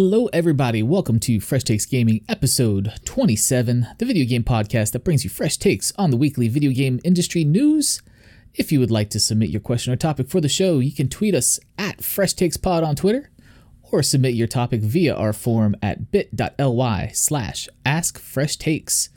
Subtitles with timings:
[0.00, 0.80] Hello, everybody.
[0.80, 5.56] Welcome to Fresh Takes Gaming, episode 27, the video game podcast that brings you fresh
[5.56, 8.00] takes on the weekly video game industry news.
[8.54, 11.08] If you would like to submit your question or topic for the show, you can
[11.08, 13.32] tweet us at Fresh Takes Pod on Twitter
[13.90, 19.08] or submit your topic via our form at bit.ly slash askfreshtakes.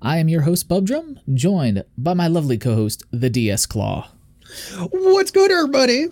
[0.00, 4.08] I am your host, Bubdrum, joined by my lovely co host, the DS Claw.
[4.92, 6.06] What's good, everybody?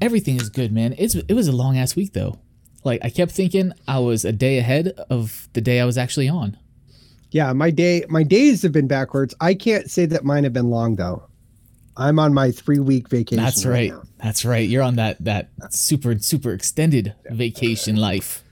[0.00, 0.94] Everything is good, man.
[0.96, 2.38] It's it was a long ass week though.
[2.88, 6.28] Like I kept thinking I was a day ahead of the day I was actually
[6.28, 6.56] on.
[7.30, 9.34] Yeah, my day my days have been backwards.
[9.40, 11.22] I can't say that mine have been long though.
[11.98, 13.44] I'm on my three week vacation.
[13.44, 13.92] That's right.
[13.92, 14.66] right That's right.
[14.66, 18.42] You're on that that super super extended vacation life.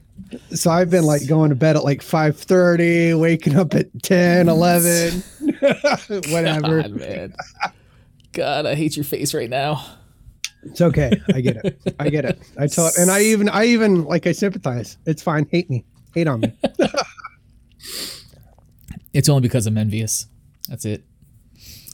[0.55, 5.23] So I've been like going to bed at like 5:30, waking up at 10, 11,
[6.31, 6.83] whatever.
[6.83, 7.35] God, man.
[8.33, 9.85] God, I hate your face right now.
[10.71, 11.11] It's okay.
[11.35, 11.95] I get it.
[11.99, 12.41] I get it.
[12.59, 14.99] I tell it, and I even, I even like, I sympathize.
[15.07, 15.47] It's fine.
[15.51, 15.85] Hate me.
[16.15, 16.53] Hate on me.
[19.13, 20.27] it's only because I'm envious.
[20.69, 21.05] That's it.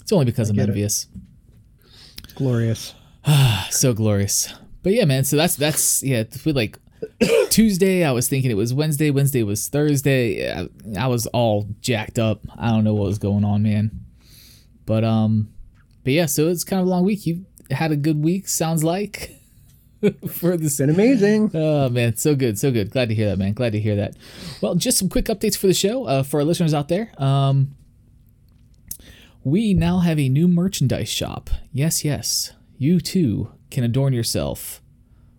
[0.01, 1.07] It's only because I am envious.
[1.15, 2.35] It.
[2.35, 2.95] Glorious.
[3.71, 4.53] so glorious.
[4.83, 5.25] But yeah, man.
[5.25, 6.25] So that's that's yeah.
[6.45, 6.79] We Like
[7.51, 9.11] Tuesday, I was thinking it was Wednesday.
[9.11, 10.53] Wednesday was Thursday.
[10.53, 12.41] I, I was all jacked up.
[12.59, 13.91] I don't know what was going on, man.
[14.87, 15.53] But um,
[16.05, 16.27] but yeah.
[16.27, 17.27] So it's kind of a long week.
[17.27, 18.49] You had a good week.
[18.49, 19.39] Sounds like.
[20.29, 20.79] for this.
[20.79, 21.51] Been amazing.
[21.55, 22.91] Oh man, so good, so good.
[22.91, 23.53] Glad to hear that, man.
[23.53, 24.17] Glad to hear that.
[24.61, 27.13] Well, just some quick updates for the show uh, for our listeners out there.
[27.19, 27.75] Um,
[29.45, 31.51] we now have a new merchandise shop.
[31.73, 34.81] Yes, yes, you too can adorn yourself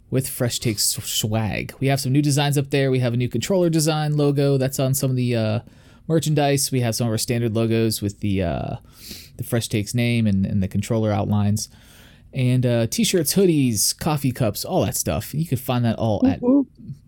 [0.09, 1.73] with Fresh Takes swag.
[1.79, 2.91] We have some new designs up there.
[2.91, 5.59] We have a new controller design logo that's on some of the uh,
[6.07, 6.71] merchandise.
[6.71, 8.75] We have some of our standard logos with the uh,
[9.35, 11.67] the Fresh Takes name and, and the controller outlines
[12.33, 15.33] and uh, t-shirts, hoodies, coffee cups, all that stuff.
[15.33, 16.41] You can find that all at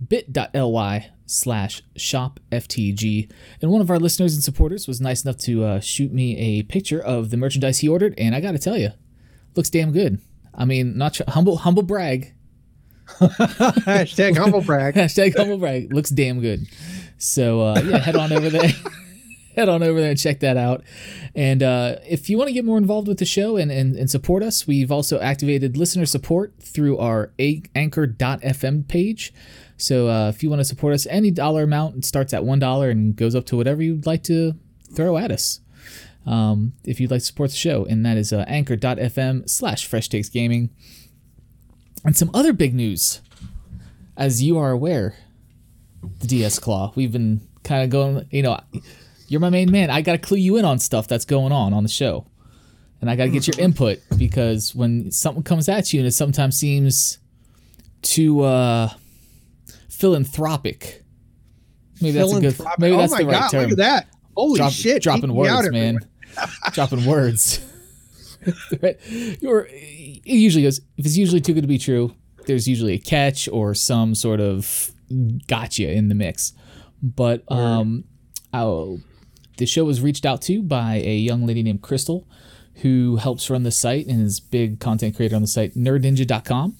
[0.07, 3.31] bit.ly slash shopftg.
[3.61, 6.63] And one of our listeners and supporters was nice enough to uh, shoot me a
[6.63, 8.91] picture of the merchandise he ordered, and I got to tell you,
[9.55, 10.21] looks damn good.
[10.53, 12.33] I mean, not humble humble brag.
[13.19, 14.95] Hashtag humble brag.
[14.95, 15.93] Hashtag humble brag.
[15.93, 16.67] Looks damn good.
[17.17, 18.69] So uh, yeah, head on over there.
[19.55, 20.83] head on over there and check that out.
[21.33, 24.09] And uh, if you want to get more involved with the show and, and, and
[24.09, 29.33] support us, we've also activated listener support through our anchor.fm page.
[29.77, 33.15] So uh, if you want to support us, any dollar amount starts at $1 and
[33.15, 34.53] goes up to whatever you'd like to
[34.93, 35.59] throw at us.
[36.25, 40.09] Um, if you'd like to support the show, and that is uh, anchor.fm slash fresh
[40.09, 40.69] takes gaming.
[42.03, 43.21] And some other big news.
[44.17, 45.15] As you are aware,
[46.19, 48.59] the DS Claw, we've been kind of going, you know,
[49.27, 49.89] you're my main man.
[49.89, 52.27] I got to clue you in on stuff that's going on on the show.
[53.01, 56.13] And I got to get your input because when something comes at you and it
[56.13, 57.19] sometimes seems
[58.01, 58.89] too uh,
[59.89, 61.03] philanthropic.
[62.01, 63.61] Maybe that's a good maybe that's oh the right God, term.
[63.63, 64.07] Look at that.
[64.35, 65.01] Holy Drop, shit.
[65.01, 65.99] Dropping words, man.
[66.73, 67.61] dropping words.
[69.39, 72.13] You're, it usually goes if it's usually too good to be true,
[72.45, 74.91] there's usually a catch or some sort of
[75.47, 76.53] gotcha in the mix.
[77.01, 78.03] But um,
[78.53, 78.99] I'll
[79.57, 82.27] the show was reached out to by a young lady named Crystal
[82.81, 86.75] who helps run the site and is big content creator on the site nerdninja.com.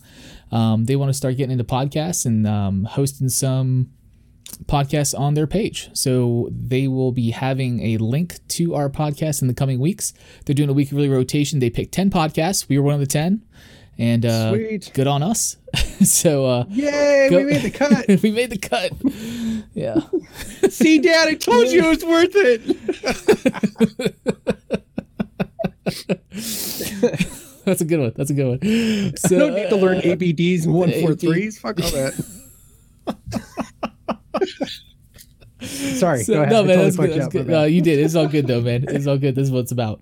[0.52, 3.92] Um, they want to start getting into podcasts and um, hosting some
[4.66, 5.90] podcasts on their page.
[5.94, 10.14] So they will be having a link to our podcast in the coming weeks.
[10.46, 11.60] They're doing a weekly rotation.
[11.60, 12.68] They picked 10 podcasts.
[12.68, 13.42] We were one of the 10
[13.98, 14.92] and uh, Sweet.
[14.94, 15.58] good on us.
[16.04, 18.08] so uh, yay, go, we made the cut.
[18.24, 18.92] we made the cut.
[19.74, 20.02] Yeah.
[20.70, 22.62] See, Dad, I told you it was worth it.
[27.66, 28.14] That's a good one.
[28.16, 29.18] That's a good one.
[29.18, 31.60] So, I don't need to learn ABDs and one four threes.
[31.60, 32.14] Fuck all that.
[35.62, 36.24] Sorry.
[36.24, 37.10] So, no, man, that's good.
[37.12, 37.48] That's good.
[37.48, 38.00] No, you did.
[38.00, 38.86] It's all good though, man.
[38.88, 39.36] It's all good.
[39.36, 40.02] This is what it's about.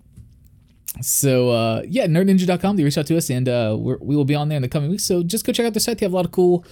[1.00, 2.76] So uh, yeah, nerdninja.com.
[2.76, 4.90] They reach out to us, and uh, we will be on there in the coming
[4.90, 5.04] weeks.
[5.04, 5.98] So just go check out their site.
[5.98, 6.64] They have a lot of cool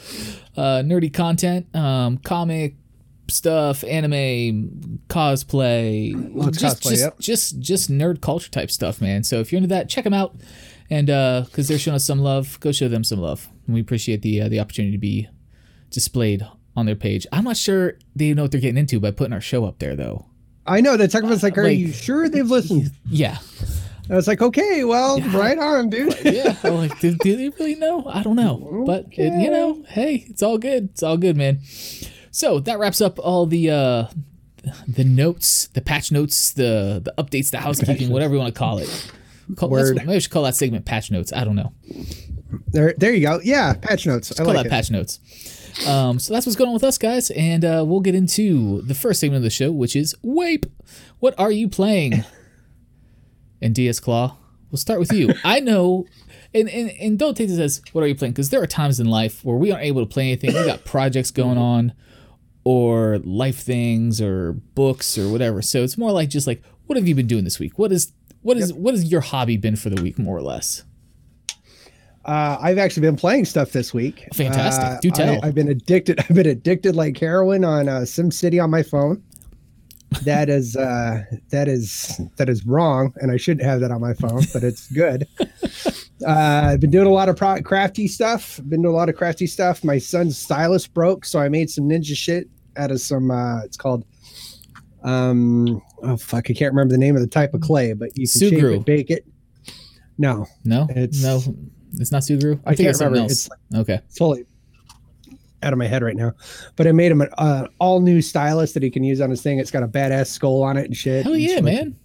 [0.57, 2.77] uh, nerdy content, um, comic
[3.29, 6.13] stuff, anime, cosplay,
[6.53, 7.19] just cosplay, just, yep.
[7.19, 9.25] just just nerd culture type stuff, man.
[9.25, 10.37] So if you're into that, check them out.
[10.91, 13.49] And because uh, they're showing us some love, go show them some love.
[13.67, 15.29] And we appreciate the uh, the opportunity to be
[15.91, 16.47] displayed
[16.77, 17.27] on their page.
[17.33, 19.97] I'm not sure they know what they're getting into by putting our show up there,
[19.97, 20.27] though.
[20.67, 23.39] I know the tech was like, "Are like, you sure they've listened?" Yeah,
[24.11, 25.37] I was like, okay, well, yeah.
[25.37, 26.15] right on, dude.
[26.25, 26.57] yeah.
[26.65, 28.05] I'm like, do, do, they really know?
[28.07, 28.85] I don't know.
[28.87, 29.29] But, okay.
[29.29, 30.91] it, you know, hey, it's all good.
[30.91, 31.61] It's all good, man.
[32.31, 34.07] So that wraps up all the uh,
[34.89, 38.79] the notes, the patch notes, the the updates, the housekeeping, whatever you want to call
[38.79, 39.13] it.
[39.57, 39.97] Call, Word.
[39.97, 41.33] Maybe I should call that segment patch notes.
[41.33, 41.73] I don't know.
[42.69, 43.41] There, there you go.
[43.43, 44.33] Yeah, patch notes.
[44.33, 44.71] I Call like that it.
[44.71, 45.21] patch notes.
[45.87, 48.95] Um, so that's what's going on with us, guys, and uh, we'll get into the
[48.95, 50.71] first segment of the show, which is Wape.
[51.19, 52.25] What are you playing?
[53.63, 54.37] And DS Claw,
[54.71, 55.33] we'll start with you.
[55.45, 56.07] I know,
[56.53, 59.01] and, and and don't take this as what are you playing because there are times
[59.01, 60.55] in life where we aren't able to play anything.
[60.55, 61.93] We got projects going on,
[62.65, 65.63] or life things, or books, or whatever.
[65.63, 67.79] So it's more like just like what have you been doing this week?
[67.79, 68.13] What is
[68.43, 70.85] what is what has your hobby been for the week, more or less?
[72.25, 74.29] Uh, I've actually been playing stuff this week.
[74.33, 74.85] Fantastic.
[74.85, 75.41] Uh, Do tell.
[75.43, 76.21] I, have been addicted.
[76.29, 79.23] I've been addicted like heroin on uh, SimCity on my phone.
[80.25, 84.15] That is uh, that is that is wrong, and I shouldn't have that on my
[84.15, 85.27] phone, but it's good.
[86.27, 88.61] uh, I've been doing a lot of pro- crafty stuff.
[88.69, 89.83] Been doing a lot of crafty stuff.
[89.85, 93.31] My son's stylus broke, so I made some ninja shit out of some.
[93.31, 94.05] Uh, it's called.
[95.03, 95.83] Um.
[96.03, 96.51] Oh fuck!
[96.51, 98.85] I can't remember the name of the type of clay, but you can shape it,
[98.85, 99.27] bake it.
[100.19, 101.43] No, No, It's- no,
[101.95, 102.61] it's not Sugru.
[102.65, 103.23] I think can't it's something remember.
[103.23, 103.33] else.
[103.33, 104.01] It's like, okay.
[104.15, 104.45] totally
[105.63, 106.33] out of my head right now.
[106.77, 109.43] But I made him an uh, all new stylus that he can use on his
[109.43, 109.59] thing.
[109.59, 111.25] It's got a badass skull on it and shit.
[111.25, 111.97] Hell yeah, man.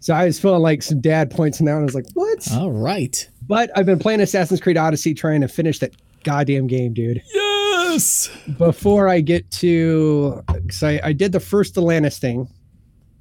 [0.00, 2.70] So I was feeling like some dad points now, and I was like, "What?" All
[2.72, 3.28] right.
[3.46, 5.94] But I've been playing Assassin's Creed Odyssey, trying to finish that
[6.24, 7.22] goddamn game, dude.
[7.34, 8.30] Yes.
[8.56, 12.48] Before I get to, because I, I did the first Atlantis thing,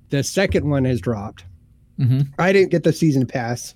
[0.09, 1.43] the second one has dropped.
[1.97, 3.73] hmm I didn't get the season pass.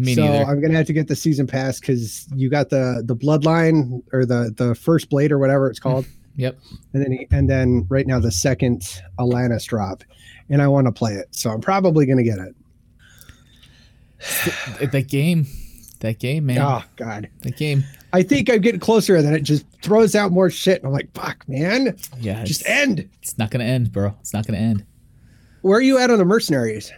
[0.00, 0.44] Me so neither.
[0.50, 4.24] I'm gonna have to get the season pass because you got the the bloodline or
[4.24, 6.06] the the first blade or whatever it's called.
[6.36, 6.58] Yep.
[6.94, 10.04] and then and then right now the second Atlantis drop,
[10.48, 12.54] and I want to play it, so I'm probably gonna get it.
[14.92, 15.46] that game,
[16.00, 16.58] that game, man.
[16.62, 17.84] Oh God, That game.
[18.12, 20.92] I think I'm getting closer, and then it just throws out more shit, and I'm
[20.92, 22.42] like, fuck, man, Yeah.
[22.44, 23.08] just end.
[23.22, 24.14] it's not gonna end, bro.
[24.20, 24.84] It's not gonna end.
[25.62, 26.90] Where are you at on the mercenaries?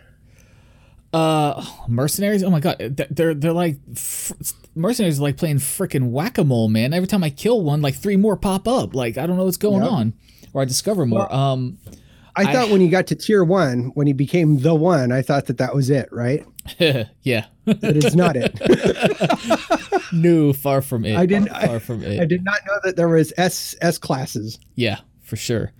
[1.12, 2.42] Uh, mercenaries.
[2.42, 2.76] Oh my god,
[3.10, 4.32] they're they're like fr-
[4.74, 6.94] mercenaries are like playing freaking whack a mole, man.
[6.94, 8.94] Every time I kill one, like three more pop up.
[8.94, 9.92] Like I don't know what's going Yep.
[9.92, 10.14] on,
[10.54, 11.32] or I discover more.
[11.32, 11.78] um,
[12.34, 15.20] I, I- thought when you got to tier one, when he became the one, I
[15.20, 16.46] thought that that was it, right?
[16.78, 17.44] yeah.
[17.66, 18.58] But it's not it.
[20.12, 21.16] no, far from it.
[21.16, 22.20] I didn't- Far from it.
[22.20, 24.58] I did not know that there was S S classes.
[24.76, 25.72] Yeah, for sure.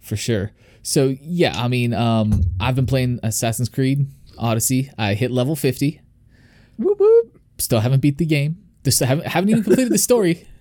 [0.00, 0.52] For sure.
[0.82, 4.06] So yeah, I mean, um, I've been playing Assassin's Creed
[4.38, 4.90] Odyssey.
[4.98, 6.00] I hit level 50.
[6.78, 7.40] Whoop whoop.
[7.58, 8.56] Still haven't beat the game.
[8.84, 10.46] Just haven't haven't even completed the story.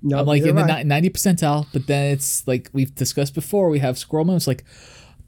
[0.00, 0.84] No, I'm like in the I.
[0.84, 4.62] 90 percentile, but then it's like we've discussed before, we have scroll moments like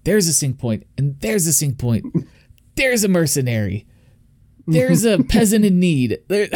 [0.05, 2.07] there's a sync point and there's a sync point.
[2.77, 3.85] There's a mercenary.
[4.69, 6.21] There's a peasant in need.
[6.29, 6.49] There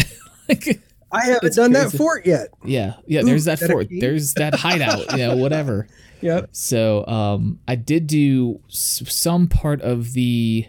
[0.48, 2.50] like I haven't done that fort yet.
[2.64, 3.88] yeah, yeah, there's that that fort.
[3.90, 5.88] There's that hideout, you know, whatever.
[6.20, 6.50] Yep.
[6.52, 10.66] So um, I did do s- some part of the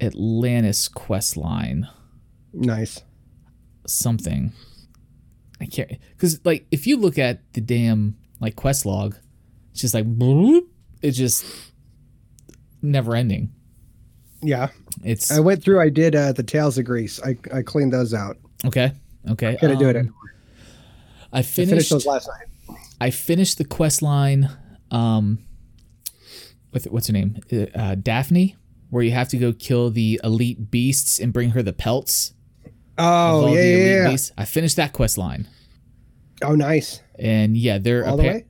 [0.00, 1.88] Atlantis quest line,
[2.52, 3.02] Nice.
[3.86, 4.52] something.
[5.60, 9.16] I can't because like if you look at the damn like quest log,
[9.72, 10.66] it's just like bloop,
[11.02, 11.44] it's just
[12.82, 13.52] never ending.
[14.42, 14.68] Yeah.
[15.02, 15.80] It's I went through.
[15.80, 17.20] I did uh, the Tales of Greece.
[17.22, 18.36] I, I cleaned those out.
[18.66, 18.92] okay.
[19.30, 19.56] Okay.
[19.60, 19.96] Gotta do it.
[19.96, 20.14] um,
[21.32, 21.70] I I finished.
[21.70, 22.76] finished those last night.
[23.00, 24.50] I finished the quest line
[24.90, 25.38] um
[26.72, 27.38] with what's her name?
[27.74, 28.56] Uh, Daphne,
[28.94, 32.32] where you have to go kill the elite beasts and bring her the pelts.
[32.96, 34.16] Oh yeah, yeah, yeah.
[34.38, 35.48] I finished that quest line.
[36.42, 37.00] Oh nice.
[37.18, 38.44] And yeah, they're All the way.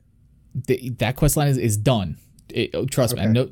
[0.67, 2.19] th- that quest line is, is done.
[2.51, 3.23] It, oh, trust me.
[3.23, 3.49] I know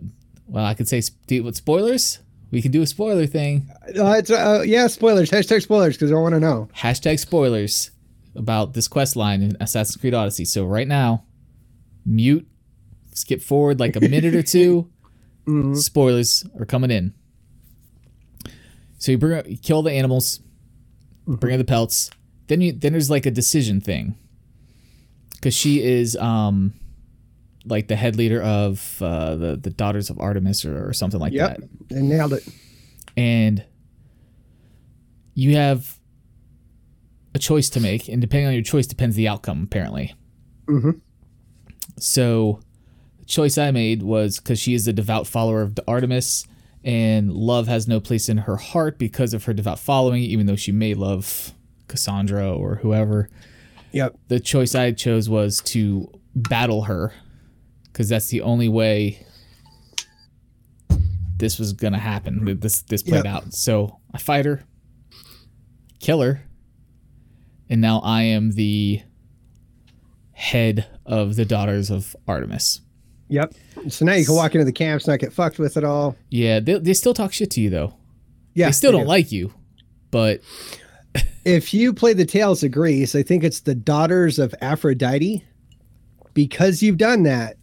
[0.46, 2.18] well, I could say sp- with spoilers.
[2.50, 3.70] We can do a spoiler thing.
[3.98, 4.86] Uh, it's uh, yeah.
[4.88, 5.30] Spoilers.
[5.30, 6.68] Hashtag spoilers because I want to know.
[6.76, 7.90] Hashtag spoilers
[8.36, 10.44] about this quest line in Assassin's Creed Odyssey.
[10.44, 11.24] So right now,
[12.04, 12.46] mute,
[13.14, 14.90] skip forward like a minute or 2
[15.46, 15.74] Mm-hmm.
[15.74, 17.14] Spoilers are coming in.
[18.98, 20.40] So you bring you kill the animals,
[21.26, 22.10] bring her the pelts.
[22.46, 24.16] Then you then there's like a decision thing.
[25.40, 26.74] Cause she is um
[27.64, 31.32] like the head leader of uh, the the daughters of Artemis or, or something like
[31.32, 31.58] Yep.
[31.58, 32.46] that And nailed it.
[33.16, 33.64] and
[35.34, 35.98] you have
[37.34, 39.62] a choice to make, and depending on your choice depends the outcome.
[39.64, 40.14] Apparently,
[40.68, 41.00] Mhm.
[41.98, 42.60] so
[43.32, 46.46] choice I made was because she is a devout follower of the Artemis,
[46.84, 50.54] and love has no place in her heart because of her devout following, even though
[50.56, 51.52] she may love
[51.88, 53.30] Cassandra or whoever.
[53.92, 54.18] Yep.
[54.28, 57.14] The choice I chose was to battle her
[57.84, 59.24] because that's the only way
[61.36, 62.58] this was gonna happen.
[62.60, 63.34] This this played Yep.
[63.34, 63.54] out.
[63.54, 64.62] So I fight her,
[66.00, 66.42] kill her,
[67.70, 69.02] and now I am the
[70.32, 72.80] head of the daughters of Artemis.
[73.32, 73.54] Yep.
[73.88, 76.16] So now you can walk into the camps, not get fucked with at all.
[76.28, 77.94] Yeah, they, they still talk shit to you though.
[78.54, 78.66] Yeah.
[78.66, 79.08] they still don't do.
[79.08, 79.52] like you.
[80.10, 80.40] but
[81.44, 85.44] if you play the Tales of Greece, I think it's the daughters of Aphrodite.
[86.34, 87.56] Because you've done that,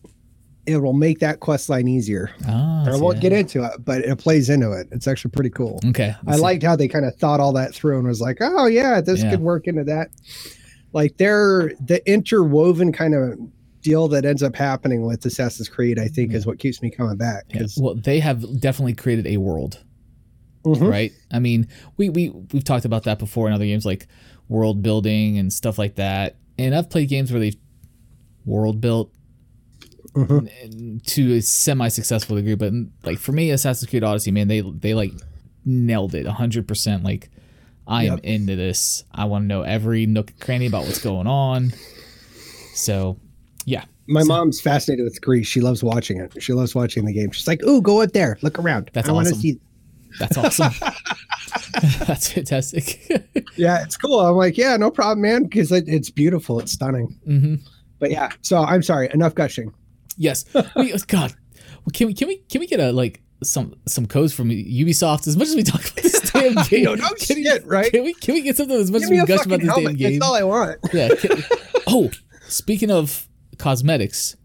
[0.67, 2.29] it will make that quest line easier.
[2.47, 3.21] ah, I won't that.
[3.21, 4.87] get into it, but it plays into it.
[4.91, 5.79] It's actually pretty cool.
[5.87, 8.67] Okay, I liked how they kind of thought all that through and was like, oh
[8.67, 9.31] yeah, this Yeah.
[9.31, 10.09] could work into that.
[10.93, 13.39] Like they're the interwoven kind of
[13.81, 17.17] deal that ends up happening with Assassin's Creed, I think, is what keeps me coming
[17.17, 17.45] back.
[17.53, 19.83] Yeah, Well, they have definitely created a world,
[20.65, 20.89] Mhm.
[20.89, 21.11] right?
[21.31, 21.67] I mean,
[21.97, 24.07] we we we've talked about that before in other games like
[24.47, 26.35] world building and stuff like that.
[26.57, 27.55] And I've played games where they've
[28.45, 29.13] world built
[30.15, 30.49] Mhm.
[30.63, 34.93] n- to a semi-successful degree, but like for me, Assassin's Creed Odyssey, man, they they
[34.93, 35.13] like
[35.65, 37.03] nailed it hundred percent.
[37.03, 37.29] Like
[37.87, 38.19] I am Yep.
[38.23, 39.03] into this.
[39.11, 41.73] I want to know every nook and cranny about what's going on.
[42.75, 43.17] So,
[43.69, 45.47] yeah, My mom's fascinated with Greece.
[45.47, 46.41] She loves watching it.
[46.41, 47.31] She loves watching the game.
[47.31, 48.89] She's like, "Ooh, go up there, look around.
[48.93, 49.41] That's I want to awesome.
[49.41, 49.59] see."
[50.19, 50.73] that's awesome.
[52.07, 52.99] that's fantastic.
[53.55, 54.19] Yeah, it's cool.
[54.21, 56.59] I'm like, "Yeah, no problem, man," because it, it's beautiful.
[56.59, 57.07] It's stunning.
[57.25, 57.55] hmm
[57.99, 59.09] But yeah, so I'm sorry.
[59.13, 59.73] Enough gushing.
[60.17, 60.45] Yes.
[60.75, 64.33] We, God, well, can we can we can we get a like some some codes
[64.33, 66.83] from Ubisoft as much as we talk about this damn game?
[66.85, 67.91] No, no can we- right?
[67.91, 69.95] Can we can we get something as much Give as we gush about this damn
[69.95, 70.19] game?
[70.19, 70.77] That's all I want.
[70.93, 71.09] yeah.
[71.15, 71.43] can-
[71.87, 72.09] oh,
[72.47, 73.27] speaking of
[73.59, 74.35] cosmetics,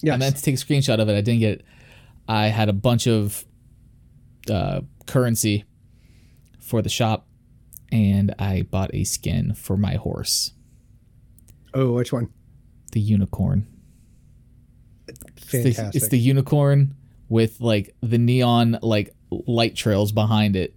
[0.00, 0.14] Yes.
[0.14, 1.16] I meant to take a screenshot of it.
[1.16, 1.64] I didn't get it.
[2.28, 3.44] I had a bunch of
[4.48, 5.64] uh, currency
[6.60, 7.26] for the shop,
[7.90, 10.52] and I bought a skin for my horse,
[11.74, 12.28] oh, which one?
[12.92, 13.66] the unicorn.
[15.08, 15.18] It's
[15.52, 15.94] the, Fantastic.
[16.02, 16.94] it's the unicorn
[17.28, 20.74] with like the neon like light trails behind it.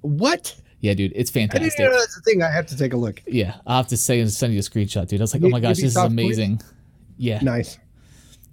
[0.00, 0.56] what?
[0.80, 1.84] Yeah, dude, it's I didn't fantastic.
[1.84, 2.42] know that's a thing.
[2.42, 3.22] I have to take a look.
[3.26, 5.20] Yeah, I'll have to say send you a screenshot, dude.
[5.20, 6.56] I was like, oh my gosh, this is amazing.
[6.58, 6.72] please?
[7.22, 7.78] Yeah, Nice.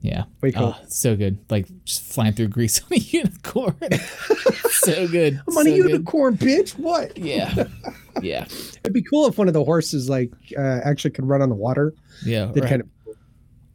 [0.02, 0.26] yeah.
[0.42, 0.76] Way cool.
[0.80, 1.40] Oh, so good.
[1.50, 3.76] Like just flying through Greece on a unicorn.
[4.70, 5.42] so good.
[5.48, 5.90] I'm on so a good.
[5.90, 6.78] unicorn, bitch.
[6.78, 7.18] What?
[7.18, 7.66] Yeah.
[8.22, 8.46] Yeah.
[8.84, 11.56] It'd be cool if one of the horses like uh, actually could run on the
[11.56, 11.94] water.
[12.26, 12.48] Yeah.
[12.48, 12.88] That Or, kind of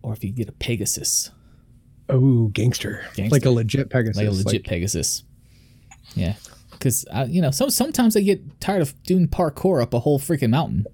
[0.03, 1.31] or if you get a Pegasus,
[2.11, 3.07] oh gangster.
[3.15, 3.35] Gangster.
[3.35, 4.17] like a legit Pegasus.
[4.19, 5.25] like a legit Pegasus.
[6.15, 6.35] Yeah.
[6.73, 10.51] Because you know, some sometimes I get tired of doing parkour up a whole freaking
[10.51, 10.85] mountain.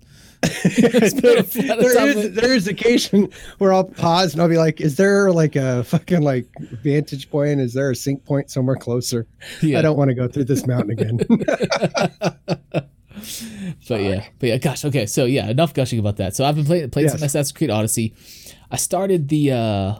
[0.62, 3.28] Just put a flat on top there is there is occasion
[3.58, 6.46] where I'll pause and I'll be like, "Is there like a fucking like
[6.82, 7.60] vantage point?
[7.60, 9.26] Is there a sync point somewhere closer?
[9.60, 9.78] Yeah.
[9.78, 11.18] I don't want to go through this mountain again."
[13.88, 16.34] but yeah, but yeah, gosh, okay, so yeah, enough gushing about that.
[16.36, 17.26] So I've been playing played some Yes.
[17.34, 18.14] Assassin's Creed Odyssey.
[18.70, 19.94] I started the uh,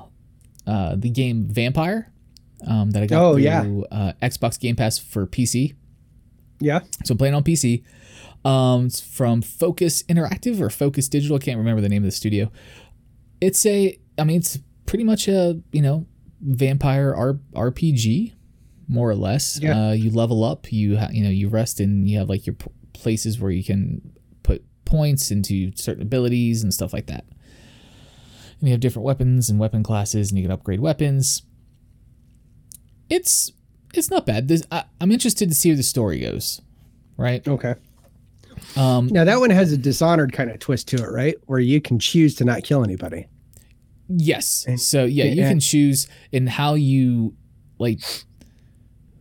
[0.67, 2.07] uh, the game Vampyr
[2.67, 3.63] um, that I got Oh, through yeah.
[3.91, 5.75] uh, Xbox Game Pass for PC.
[6.61, 6.81] yeah.
[7.05, 7.83] So I'm playing on PC.
[8.45, 11.37] Um, it's from Focus Interactive or Focus Digital.
[11.37, 12.51] I can't remember the name of the studio.
[13.41, 16.07] It's a, I mean, it's pretty much a you know
[16.41, 18.33] vampire R- RPG,
[18.89, 19.61] more or less.
[19.61, 19.89] Yeah.
[19.89, 20.73] Uh, you level up.
[20.73, 23.63] You ha- you know you rest and you have like your p- places where you
[23.65, 27.25] can put points into certain abilities and stuff like that.
[28.59, 31.43] And you have different weapons and weapon classes, and you can upgrade weapons.
[33.09, 33.53] It's
[33.95, 34.49] it's not bad.
[34.49, 36.61] This, I, I'm interested to see where the story goes.
[37.17, 37.47] Right.
[37.47, 37.75] Okay.
[38.77, 41.35] Um, Now that one has a dishonored kind of twist to it, right?
[41.47, 43.27] Where you can choose to not kill anybody.
[44.09, 44.67] Yes.
[44.77, 47.35] So yeah, you can choose in how you
[47.79, 48.01] like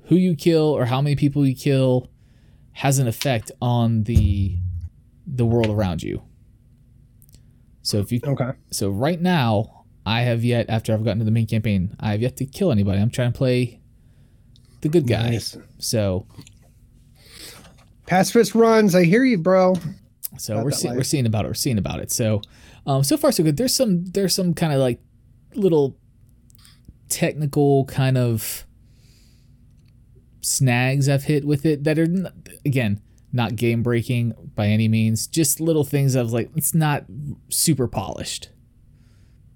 [0.05, 2.09] who you kill or how many people you kill
[2.73, 4.57] has an effect on the
[5.27, 6.23] the world around you.
[7.81, 8.51] So if you Okay.
[8.71, 12.21] so right now I have yet after I've gotten to the main campaign, I have
[12.21, 12.99] yet to kill anybody.
[12.99, 13.79] I'm trying to play
[14.81, 15.29] the good guy.
[15.31, 15.57] Nice.
[15.77, 16.25] So
[18.09, 18.95] Pacifist runs.
[18.95, 19.75] I hear you, bro.
[20.37, 20.97] So About we're see- life.
[20.97, 21.49] we're seeing about it.
[21.49, 22.11] We're seeing about it.
[22.11, 22.41] So
[22.87, 23.57] um, so far so good.
[23.57, 24.99] There's some there's some kind of like
[25.53, 25.95] little
[27.07, 28.65] technical kind of
[30.41, 32.07] snags I've hit with it that are
[32.65, 33.01] again
[33.31, 35.27] not game breaking by any means.
[35.27, 37.05] Just little things was like it's not
[37.49, 38.49] super polished.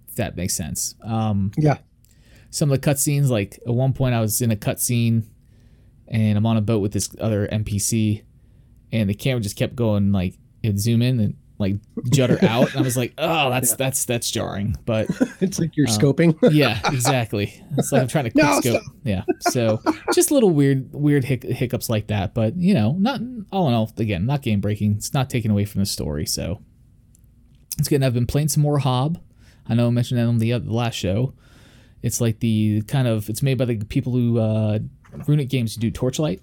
[0.08, 0.94] If that makes sense.
[1.04, 1.80] Um, Yeah.
[2.52, 5.24] some of the cutscenes, like at one point I was in a cutscene
[6.08, 8.22] and I'm on a boat with this other NPC
[8.94, 11.76] and the camera just kept going like it'd zoom in and like
[12.10, 14.76] judder out and I was like, oh that's that's that's jarring.
[14.86, 15.08] But
[15.42, 16.38] It's like you're Um, scoping.
[16.54, 17.62] yeah, exactly.
[17.78, 18.82] It's like I'm trying to quick No, scope.
[19.04, 19.24] Yeah.
[19.42, 19.82] So
[20.14, 22.34] just little weird weird hic- hiccups like that.
[22.34, 23.20] But you know, not
[23.52, 24.94] all in all, again, not game breaking.
[24.94, 26.26] It's not taken away from the story.
[26.26, 26.62] So
[27.78, 27.96] it's good.
[27.98, 29.20] And I've been playing some more Hob.
[29.68, 31.34] I know I mentioned that on the, other, the last show.
[32.02, 34.80] It's like the kind of it's made by the people who uh,
[35.28, 36.42] Runic Games who do Torchlight,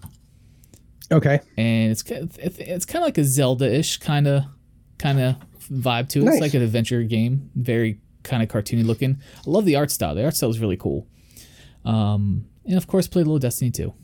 [1.12, 1.40] okay.
[1.56, 4.44] and it's it's, it's kind of like a Zelda-ish kind of
[4.98, 5.36] kind of
[5.70, 6.24] vibe to it.
[6.24, 6.34] Nice.
[6.34, 9.20] It's like an adventure game, very kind of cartoony looking.
[9.38, 10.14] I love the art style.
[10.14, 11.06] The art style is really cool.
[11.84, 13.94] Um, and of course, played a little Destiny too.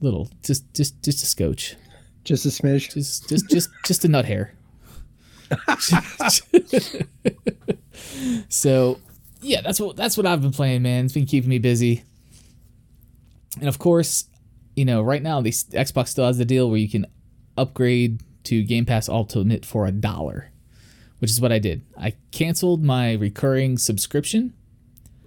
[0.00, 1.76] Little, just just just a scotch.
[2.24, 2.92] Just a smidge.
[2.92, 4.54] Just just just just a nut hair.
[8.48, 9.00] so
[9.40, 11.06] yeah, that's what that's what I've been playing, man.
[11.06, 12.04] It's been keeping me busy.
[13.58, 14.26] And of course,
[14.78, 17.04] you know, right now the Xbox still has the deal where you can
[17.56, 20.50] upgrade to Game Pass Ultimate for a dollar,
[21.18, 21.82] which is what I did.
[21.98, 24.54] I canceled my recurring subscription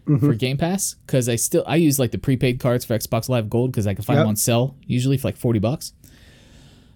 [0.07, 0.25] Mm-hmm.
[0.25, 3.51] for Game Pass because I still I use like the prepaid cards for Xbox Live
[3.51, 4.23] Gold because I can find Yep.
[4.23, 5.93] them on sale usually for like forty bucks.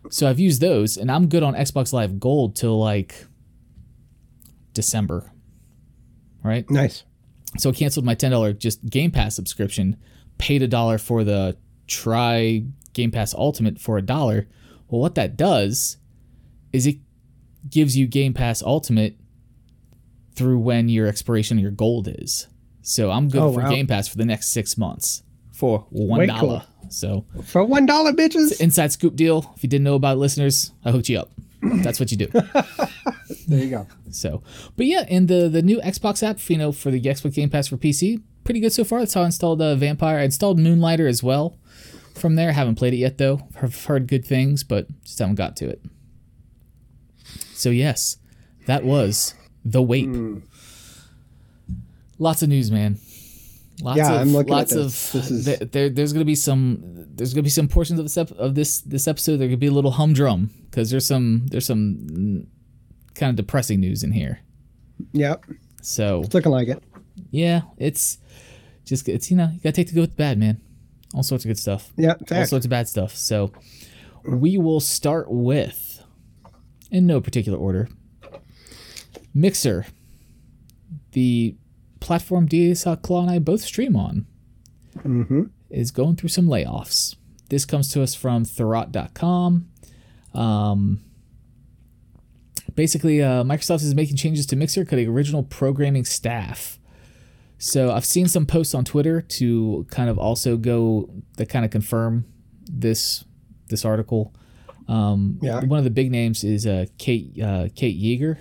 [0.09, 3.25] So I've used those, and I'm good on Xbox Live Gold till like
[4.73, 5.31] December,
[6.43, 6.69] right?
[6.69, 7.03] Nice.
[7.59, 9.97] So I canceled my ten dollar just Game Pass subscription,
[10.39, 11.55] paid a dollar for the
[11.87, 12.63] try
[12.93, 14.47] Game Pass Ultimate for a dollar.
[14.87, 15.97] Well, what that does
[16.71, 16.97] is it
[17.69, 19.15] gives you Game Pass Ultimate
[20.35, 22.47] through when your expiration of your gold is.
[22.81, 23.69] So I'm good Oh, for wow.
[23.69, 25.23] Game Pass for the next six months
[25.53, 26.61] for one cool.
[26.89, 28.59] So For one dollar, bitches.
[28.61, 29.51] inside scoop deal.
[29.55, 31.31] If you didn't know about it, listeners, I hooked you up.
[31.61, 32.27] That's what you do.
[33.47, 33.87] There you go.
[34.09, 34.41] So,
[34.75, 37.67] but yeah, and the the new Xbox app, you know, for the Xbox Game Pass
[37.67, 38.99] for PC, pretty good so far.
[38.99, 40.03] That's how I installed uh, Vampyr.
[40.19, 41.57] I installed Moonlighter as well.
[42.13, 43.41] From there, haven't played it yet though.
[43.61, 45.81] I've heard good things, but just haven't got to it.
[47.53, 48.17] So yes,
[48.67, 49.33] that was
[49.65, 50.05] the Wape.
[50.15, 50.37] Hmm.
[52.17, 52.97] Lots of news, man.
[53.81, 55.13] Lots Yeah, of, I'm looking at lots this.
[55.13, 56.81] of This is- there, there- There's gonna be some.
[57.15, 59.37] There's gonna be some portions of this ep- of this this episode.
[59.37, 62.45] There could be a little humdrum because there's some there's some mm,
[63.15, 64.39] kind of depressing news in here.
[65.13, 65.45] Yep.
[65.81, 66.81] So It's looking like it.
[67.31, 68.17] yeah, it's
[68.85, 70.61] just it's you know you gotta take the good with the bad, man.
[71.13, 72.15] All sorts of good stuff, Yeah.
[72.31, 73.15] all sorts of bad stuff.
[73.15, 73.51] So
[74.27, 76.03] we will start with,
[76.91, 77.87] in no particular order,
[79.33, 79.85] Mixer,
[81.11, 81.55] the
[81.99, 84.25] platform DS Claw and I both stream on,
[84.97, 85.43] Mm-hmm.
[85.69, 87.15] is going through some layoffs.
[87.49, 89.67] This comes to us from Thurrott.com.
[90.33, 90.99] Um,
[92.75, 96.79] basically, uh, Microsoft is making changes to Mixer, cutting original programming staff.
[97.57, 101.71] So I've seen some posts on Twitter to kind of also go that kind of
[101.71, 102.25] confirm
[102.69, 103.23] this
[103.69, 104.33] this article.
[104.87, 105.61] Um, Yeah.
[105.63, 108.37] One of the big names is uh, Kate uh, Kate Yeager,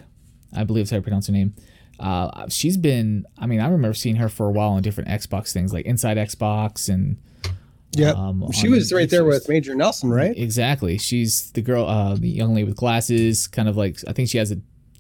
[0.55, 1.55] I believe is how you pronounce her name.
[2.01, 5.53] Uh, she's been, I mean, I remember seeing her for a while on different Xbox
[5.53, 7.17] things like Inside Xbox and
[7.93, 10.37] Yeah, um, she was right there with Major Nelson, right?
[10.37, 10.99] Exactly.
[10.99, 14.39] She's the girl, uh, the young lady with glasses, kind of like I think she
[14.39, 14.57] has a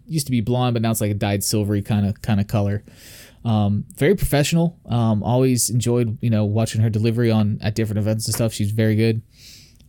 [0.06, 2.46] used to be blonde, but now it's like a dyed silvery kind of kind of
[2.46, 2.84] color.
[3.44, 4.78] Um, very professional.
[4.86, 8.52] Um, always enjoyed you know watching her delivery on at different events and stuff.
[8.52, 9.22] She's very good.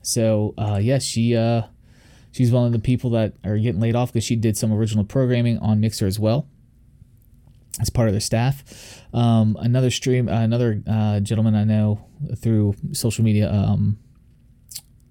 [0.02, 1.64] So uh, yeah, she uh,
[2.32, 5.04] she's one of the people that are getting laid off because she did some original
[5.04, 6.48] programming on Mixer as well
[7.80, 9.04] as part of their staff.
[9.14, 12.06] Um, another stream, uh, another uh, gentleman I know
[12.38, 13.98] through social media, um,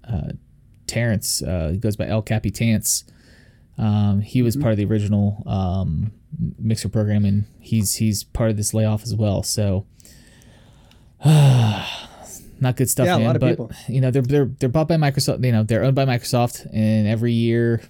[0.07, 0.33] uh,
[0.87, 3.05] Terrence, uh, goes by El Capitance.
[3.77, 6.11] Um, he was part of the original um,
[6.59, 9.43] mixer program, and he's he's part of this layoff as well.
[9.43, 9.85] So,
[11.25, 13.27] not good stuff, Yeah, a man.
[13.27, 13.71] lot of but people.
[13.87, 15.43] you know, they're they're they're bought by Microsoft.
[15.43, 17.81] You know, they're owned by Microsoft, and every year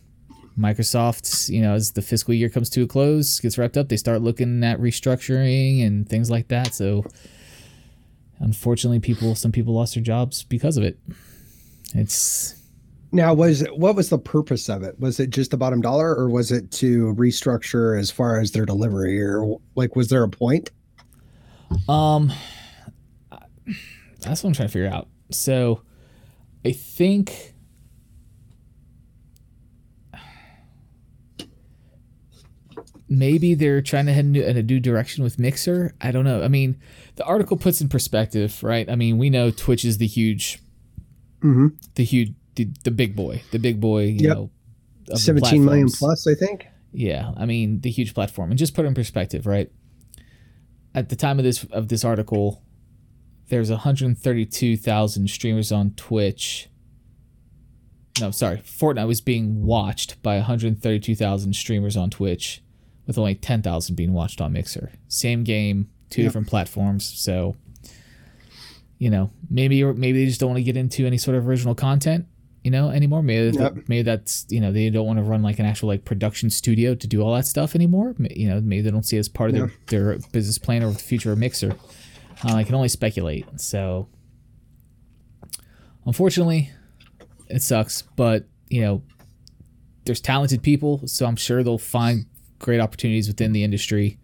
[0.57, 3.97] Microsoft, you know, as the fiscal year comes to a close, gets wrapped up, they
[3.97, 6.73] start looking at restructuring and things like that.
[6.73, 7.05] So,
[8.39, 10.97] unfortunately, people, some people lost their jobs because of it.
[11.93, 12.55] It's
[13.15, 14.99] Now, was what was the purpose of it?
[14.99, 18.65] Was it just the bottom dollar, or was it to restructure as far as their
[18.65, 20.71] delivery, or like was there a point?
[21.87, 22.31] um,
[24.19, 25.07] that's what I'm trying to figure out.
[25.31, 25.81] So,
[26.65, 27.53] I think.
[33.07, 35.93] Maybe they're trying to head in a- in a new direction with Mixer.
[36.01, 36.41] I don't know.
[36.43, 36.75] I mean,
[37.15, 38.89] the article puts in perspective, right?
[38.89, 40.59] I mean, we know Twitch is the huge
[41.43, 41.67] Mm-hmm.
[41.93, 44.37] the huge the, the big boy the big boy you Yep.
[44.37, 44.49] know
[45.15, 46.67] Seventeen million plus, I think.
[46.91, 49.69] yeah i mean the huge platform and just put it in perspective right
[50.95, 52.61] at the time of this of this article
[53.49, 56.69] there's 132000 streamers on twitch
[58.19, 62.63] no sorry fortnite was being watched by 132000 streamers on twitch
[63.05, 66.29] with only 10000 being watched on mixer same game two Yep.
[66.29, 67.55] different platforms so
[68.97, 71.75] you know maybe maybe they just don't want to get into any sort of original
[71.75, 72.25] content
[72.65, 73.77] you know anymore maybe Yep.
[73.87, 76.95] maybe that's you know they don't want to run like an actual like production studio
[76.95, 79.51] to do all that stuff anymore you know maybe they don't see it as part
[79.51, 81.71] of their, their business plan or the future of mixer
[82.43, 84.07] uh, i can only speculate so
[86.05, 86.71] unfortunately
[87.49, 89.01] it sucks but you know
[90.05, 92.25] there's talented people so i'm sure they'll find
[92.59, 94.17] great opportunities within the industry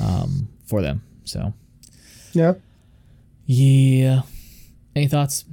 [0.00, 1.52] um, for them so
[2.32, 2.54] Yeah.
[3.46, 4.22] yeah.
[4.96, 5.44] Any thoughts?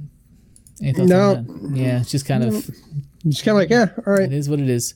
[0.80, 1.44] No.
[1.72, 2.52] Yeah, it's just kind of
[3.28, 4.22] Just kind of like, yeah, all right.
[4.22, 4.94] It is what it is.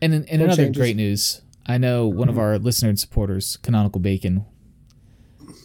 [0.00, 0.76] And another changes.
[0.80, 4.46] great news, I know one of our listener and supporters, Canonical Bacon,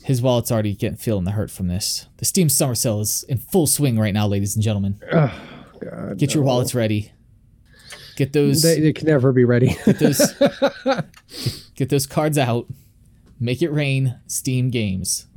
[0.03, 2.07] his wallet's already getting feeling the hurt from this.
[2.17, 4.99] The Steam Summer Sale is in full swing right now, ladies and gentlemen.
[5.11, 5.33] Oh,
[5.79, 7.11] God, Get your wallets ready.
[8.15, 9.75] Get those They, they can never be ready.
[9.85, 10.33] get those
[11.75, 12.67] get those cards out.
[13.39, 14.19] Make it rain.
[14.27, 15.27] Steam games.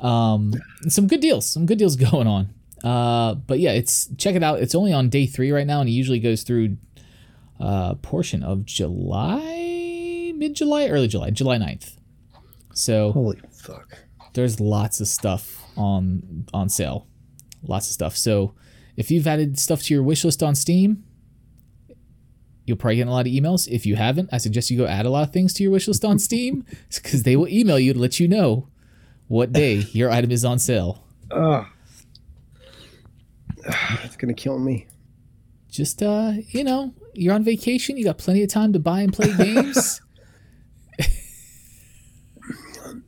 [0.00, 0.54] Um,
[0.88, 1.46] some good deals.
[1.46, 2.50] Some good deals going on.
[2.84, 4.60] Uh, but yeah, it's check it out.
[4.60, 6.76] It's only on day three right now, and it usually goes through
[7.58, 11.96] a portion of July, mid July, early July, July 9th.
[12.72, 13.98] So Holy fuck.
[14.34, 17.06] there's lots of stuff on on sale
[17.64, 18.54] lots of stuff so
[18.96, 21.02] if you've added stuff to your wish list on steam
[22.66, 25.06] you'll probably get a lot of emails if you haven't i suggest you go add
[25.06, 26.64] a lot of things to your wish list on steam
[26.94, 28.68] because they will email you to let you know
[29.26, 31.66] what day your item is on sale Oh.
[34.04, 34.86] It's gonna kill me.
[35.70, 39.12] just uh you know you're on vacation you got plenty of time to buy and
[39.12, 40.00] play games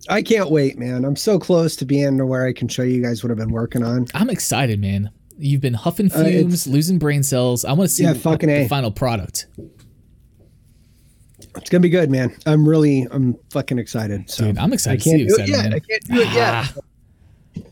[0.08, 1.04] I can't wait, man.
[1.04, 3.52] I'm so close to being to where I can show you guys what I've been
[3.52, 4.06] working on.
[4.14, 7.94] i'm excited man you've been huffing Uh, fumes it's- losing brain cells i want to
[7.94, 9.46] see Yeah, the, fucking the final product
[11.56, 12.36] It's gonna be good, man.
[12.46, 14.28] I'm really, I'm fucking excited.
[14.30, 15.62] So dude i'm I excited to see can't do it yet.
[15.64, 15.74] man.
[15.74, 16.54] I can't do it yet.
[16.54, 16.74] Ah.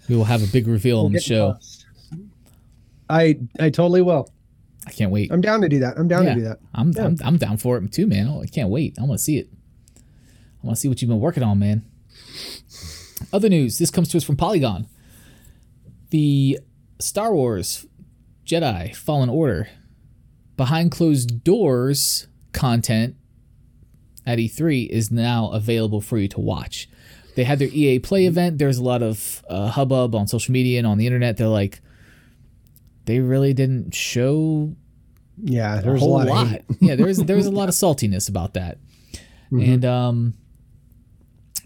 [0.09, 1.53] We will have a big reveal on the show.
[1.53, 1.78] close.
[3.09, 4.33] I I totally will.
[4.87, 5.31] I can't wait.
[5.33, 5.99] I'm down to do that.
[5.99, 6.61] I'm down yeah, to do that.
[6.75, 7.07] I'm, Yeah.
[7.07, 8.29] I'm I'm down for it too, man.
[8.29, 8.97] I can't wait.
[8.99, 9.49] I want to see it.
[10.63, 11.85] I want to see what you've been working on, man.
[13.33, 13.79] Other news.
[13.79, 14.87] This comes to us from Polygon.
[16.11, 16.59] The
[16.99, 17.87] Star Wars
[18.47, 19.69] Jedi Fallen Order
[20.57, 23.15] behind closed doors content
[24.27, 26.89] at E3 is now available for you to watch.
[27.37, 28.59] They had their EA Play event.
[28.59, 31.37] There's a lot of uh, hubbub on social media and on the internet.
[31.37, 31.81] They're like,
[33.09, 34.75] they really didn't show
[35.43, 36.27] Yeah, a there's a, whole lot.
[36.29, 36.43] lot.
[36.45, 36.63] Of hate.
[36.81, 38.79] yeah, there's there's a lot of saltiness about that,
[39.51, 39.73] Mm-hmm.
[39.73, 40.35] and um,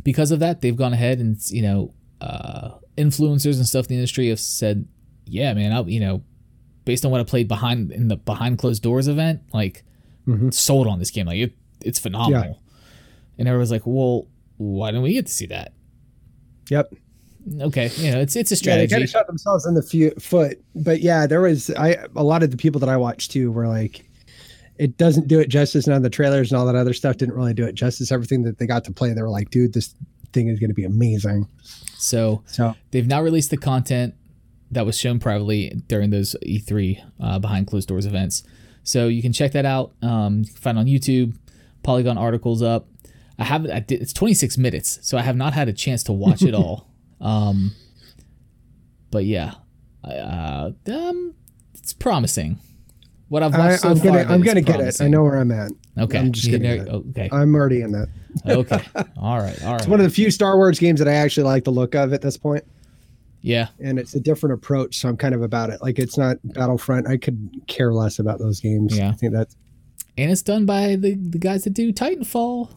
[0.05, 3.94] because of that, they've gone ahead and you know, uh, influencers and stuff in the
[3.96, 4.87] industry have said,
[5.26, 6.22] yeah, man, i'll you know,
[6.85, 9.83] based on what I played behind in the behind closed doors event, like
[10.28, 10.55] Mhm.
[10.55, 12.62] sold on this game, like it, it's phenomenal,
[13.38, 14.28] and everyone's like, well,
[14.59, 15.72] why didn't we get to see that?
[16.70, 16.94] Yep.
[17.61, 20.14] Okay, you know, it's it's a Yeah, they kind of shot themselves in the fu-
[20.20, 20.62] foot.
[20.74, 23.66] But yeah, there was I a lot of the people that I watched too were
[23.66, 24.05] like,
[24.78, 25.87] it doesn't do it justice.
[25.87, 28.12] None of the trailers and all that other stuff didn't really do it justice.
[28.12, 29.94] Everything that they got to play, they were like, dude, this
[30.33, 31.46] thing is going to be amazing.
[31.96, 34.14] so So They've now released the content
[34.70, 38.42] that was shown privately during those E3 uh, behind closed doors events.
[38.85, 39.92] So you can check that out.
[40.02, 41.37] Um, you can find it on YouTube.
[41.83, 42.88] Polygon articles up.
[43.38, 43.70] I haven't.
[43.70, 46.55] I did, it's 26 minutes, so I have not had a chance to watch it
[46.55, 46.88] all.
[47.22, 47.72] Um,
[49.11, 49.54] but yeah,
[50.04, 51.35] uh, um,
[51.74, 52.58] it's promising.
[53.28, 55.00] What I've watched I, I'm far, gonna I'm gonna get it.
[55.00, 55.72] I know where I'm at.
[55.96, 56.88] Okay, I'm just it.
[56.88, 58.08] okay, I'm already in that.
[58.46, 58.82] okay,
[59.16, 59.80] all right, all right.
[59.80, 62.12] It's one of the few Star Wars games that I actually like the look of
[62.12, 62.64] at this point,
[63.40, 64.98] yeah, and it's a different approach.
[64.98, 65.80] So I'm kind of about it.
[65.80, 67.08] Like it's not Battlefront.
[67.08, 68.98] I could care less about those games.
[68.98, 69.11] Yeah.
[69.11, 69.56] I think that's.
[70.18, 72.68] and it's done by the the guys that do Titanfall.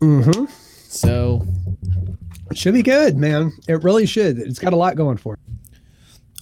[0.00, 0.44] hmm
[0.96, 1.46] So
[2.50, 3.52] It should be good, man.
[3.68, 4.38] It really should.
[4.38, 5.40] It's got a lot going for it.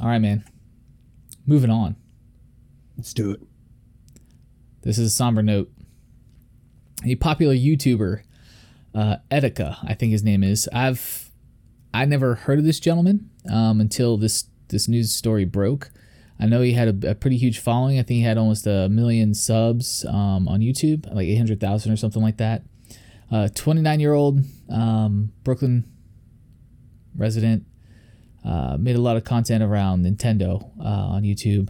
[0.01, 0.45] All right, man.
[1.47, 1.97] Moving on.
[2.97, 3.41] Let's do it.
[4.83, 5.71] This is a somber note.
[7.05, 8.23] A popular YouTuber,
[8.95, 10.69] uh, Etika, I think his name is.
[10.73, 11.31] I've
[11.93, 15.91] I never heard of this gentleman um, until this this news story broke.
[16.41, 17.99] I know he had a, a pretty huge following.
[17.99, 21.93] I think he had almost a million subs um, on YouTube, like eight hundred thousand
[21.93, 22.63] or something like that.
[23.55, 25.85] Twenty nine year old um, Brooklyn
[27.17, 27.65] resident
[28.45, 30.85] uh, made a lot of content around Nintendo uh,
[31.15, 31.69] on YouTube.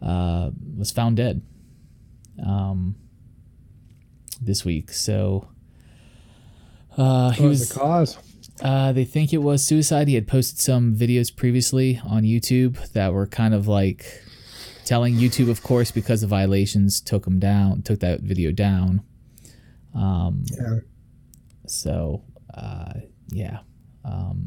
[0.00, 1.42] Uh, was found dead
[2.46, 2.94] um,
[4.40, 4.92] this week.
[4.92, 5.48] So
[6.96, 7.60] uh, he What was.
[7.60, 8.18] was the cause?
[8.62, 10.08] Uh, they think it was suicide.
[10.08, 14.22] He had posted some videos previously on YouTube that were kind of like
[14.84, 19.02] telling YouTube, of course, because of violations, took him down, took that video down.
[19.94, 20.78] Um, Yeah.
[21.66, 22.22] so
[22.54, 22.92] uh,
[23.30, 23.58] yeah,
[24.04, 24.46] um,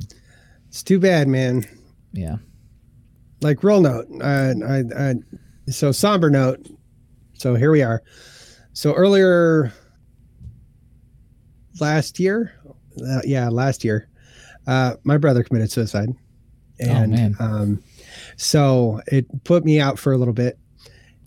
[0.68, 1.66] It's too bad, man.
[2.14, 2.38] yeah,
[3.42, 4.08] Like real note.
[4.22, 5.14] Uh, I, I,
[5.70, 6.68] so somber note.
[7.34, 8.02] So here we are.
[8.74, 9.72] So earlier
[11.80, 12.54] last year,
[13.08, 14.10] uh, yeah, last year,
[14.68, 16.10] uh, my brother committed suicide,
[16.80, 17.36] and man.
[17.40, 17.84] um,
[18.38, 20.58] so it put me out for a little bit.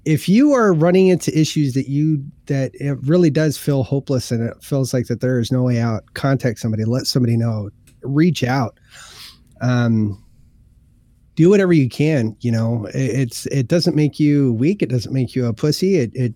[0.05, 4.49] If you are running into issues that you that it really does feel hopeless and
[4.49, 7.71] it feels like that there is no way out, contact somebody, let somebody know,
[8.03, 8.79] reach out.
[9.61, 10.23] Um,
[11.37, 12.37] do whatever you can.
[12.41, 14.83] You know, it, it's it doesn't make you weak.
[14.83, 15.97] It doesn't make you a pussy.
[15.97, 16.35] It it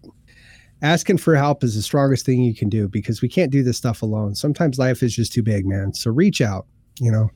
[0.83, 3.77] asking for help is the strongest thing you can do because we can't do this
[3.77, 4.35] stuff alone.
[4.35, 5.93] Sometimes life is just too big, man.
[5.95, 6.67] So reach out.
[7.01, 7.31] You know,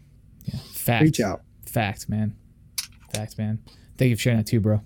[0.44, 1.02] yeah, fact.
[1.02, 1.42] reach out.
[1.66, 2.34] Fact, man.
[3.14, 3.58] Fact, man.
[3.96, 4.80] Thank you for sharing that too, bro.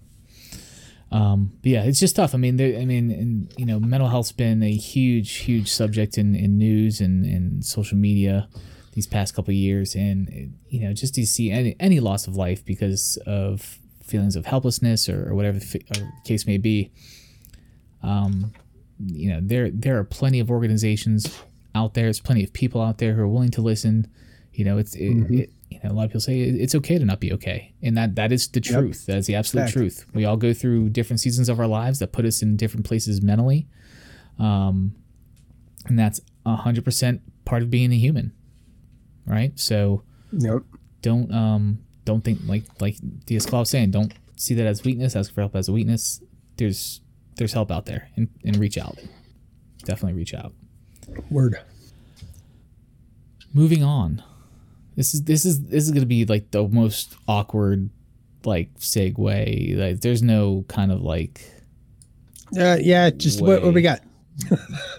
[1.12, 2.35] Um, but yeah, it's just tough.
[2.35, 6.19] I mean, there, I mean, and you know, mental health's been a huge, huge subject
[6.19, 8.49] in, in news and, and social media
[8.92, 12.35] these past couple years, and it, you know, just to see any any loss of
[12.35, 16.90] life because of feelings of helplessness or, or whatever the or case may be.
[18.03, 18.53] Um,
[18.99, 21.42] you know, there there are plenty of organizations
[21.75, 22.05] out there.
[22.05, 24.09] There's plenty of people out there who are willing to listen.
[24.53, 25.35] You know, it's it, mm-hmm.
[25.35, 27.96] it you know, a lot of people say it's okay to not be okay, and
[27.96, 28.72] that that is the yep.
[28.81, 29.07] truth.
[29.07, 29.72] That is the absolute Fact.
[29.72, 30.07] truth.
[30.14, 33.20] We all go through different seasons of our lives that put us in different places
[33.22, 33.66] mentally,
[34.38, 34.94] um,
[35.87, 38.33] and that's hundred percent part of being a human,
[39.26, 39.59] right?
[39.59, 40.62] So, yep.
[41.02, 45.16] don't um don't think like like Diaz was saying, don't see that as weakness.
[45.16, 46.22] Ask for help as a weakness.
[46.57, 47.00] There's
[47.37, 48.98] there's help out there, and and reach out.
[49.85, 50.52] Definitely reach out.
[51.31, 51.61] Word.
[53.52, 54.22] Moving on.
[54.97, 57.91] This is this is this is gonna be like the most awkward
[58.45, 59.79] like segue.
[59.79, 61.43] Like there's no kind of like
[62.59, 64.01] uh, yeah, just what, what we got.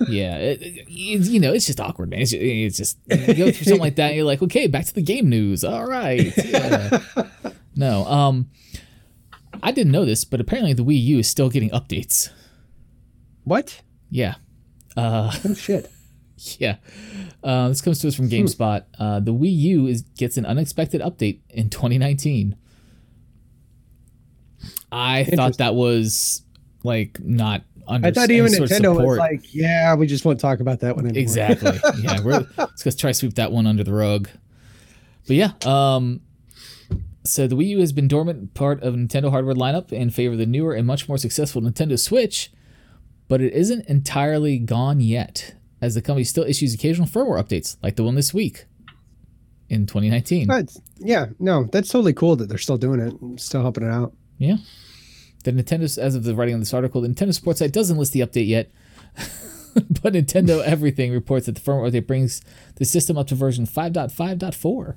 [0.09, 2.21] yeah, it, it, you know, it's just awkward, man.
[2.21, 4.15] It's just, it's just you go through something like that.
[4.15, 5.63] you're like, okay, back to the game news.
[5.63, 6.33] All right.
[6.37, 6.99] Yeah.
[7.75, 8.49] no, um,
[9.61, 12.29] I didn't know this, but apparently the Wii U is still getting updates.
[13.43, 13.81] What?
[14.09, 14.35] Yeah.
[14.95, 15.89] Uh, oh shit.
[16.59, 16.77] Yeah.
[17.43, 18.33] Uh, this comes to us from hmm.
[18.33, 18.85] GameSpot.
[18.99, 22.55] Uh, the Wii U is gets an unexpected update in 2019.
[24.91, 26.43] I thought that was
[26.83, 28.07] like not under.
[28.07, 31.21] I thought even Nintendo was like, "Yeah, we just won't talk about that one anymore."
[31.21, 31.79] Exactly.
[32.01, 34.29] yeah, we're let's just try sweep that one under the rug.
[35.27, 36.21] But yeah, um,
[37.23, 40.39] so the Wii U has been dormant part of Nintendo hardware lineup in favor of
[40.39, 42.51] the newer and much more successful Nintendo Switch,
[43.27, 47.95] but it isn't entirely gone yet as the company still issues occasional firmware updates, like
[47.95, 48.65] the one this week
[49.69, 50.47] in 2019.
[50.47, 54.13] That's, yeah, no, that's totally cool that they're still doing it, still helping it out.
[54.37, 54.57] Yeah.
[55.43, 58.13] The Nintendo, as of the writing of this article, the Nintendo Sports site doesn't list
[58.13, 58.71] the update yet,
[60.01, 62.41] but Nintendo Everything reports that the firmware update brings
[62.75, 64.95] the system up to version 5.5.4.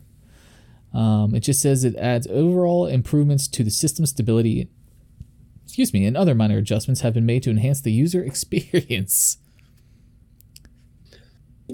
[0.92, 4.68] Um, it just says it adds overall improvements to the system stability.
[5.64, 9.38] Excuse me, and other minor adjustments have been made to enhance the user experience.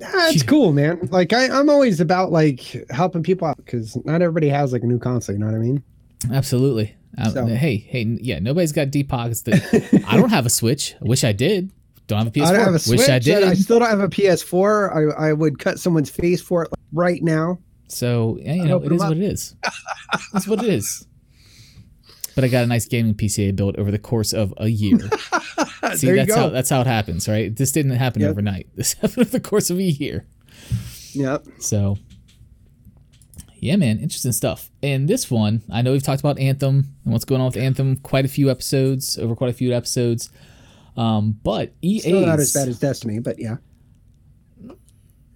[0.00, 1.08] Yeah, it's cool, man.
[1.10, 4.86] Like I, I'm always about like helping people out because not everybody has like a
[4.86, 5.34] new console.
[5.34, 5.82] You know what I mean?
[6.32, 6.94] Absolutely.
[7.18, 7.46] Um, so.
[7.46, 8.38] Hey, hey, yeah.
[8.38, 9.42] Nobody's got deep pockets.
[9.42, 10.94] That I don't have a Switch.
[11.00, 11.70] I wish I did.
[12.06, 12.46] Don't have a PS4.
[12.46, 12.98] I don't have a Switch.
[13.00, 13.42] Wish I did.
[13.42, 15.16] I still don't have a PS4.
[15.16, 17.58] I, I would cut someone's face for it right now.
[17.88, 19.54] So yeah, you know, it is what it is.
[20.32, 21.06] That's what it is
[22.36, 24.98] but I got a nice gaming PC I built over the course of a year.
[25.96, 26.40] See, that's go.
[26.40, 27.54] how that's how it happens, right?
[27.54, 28.30] This didn't happen yep.
[28.30, 28.68] overnight.
[28.74, 30.26] This happened over the course of a year.
[31.12, 31.46] Yep.
[31.58, 31.98] So,
[33.58, 34.70] yeah, man, interesting stuff.
[34.82, 37.96] And this one, I know we've talked about Anthem and what's going on with Anthem
[37.96, 40.30] quite a few episodes, over quite a few episodes.
[40.96, 43.56] Um, but EA still not as bad as Destiny, but yeah.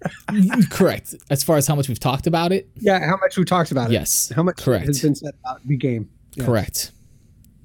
[0.69, 1.15] correct.
[1.29, 2.69] As far as how much we've talked about it.
[2.75, 3.93] Yeah, how much we talked about it.
[3.93, 4.31] Yes.
[4.35, 4.87] How much correct.
[4.87, 6.09] has been said about the game.
[6.39, 6.91] Correct.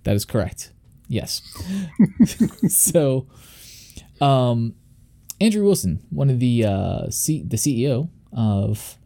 [0.04, 0.72] That is correct.
[1.08, 1.42] Yes.
[2.68, 3.26] so,
[4.20, 4.74] um,
[5.40, 8.98] Andrew Wilson, one of the uh, C- the CEO of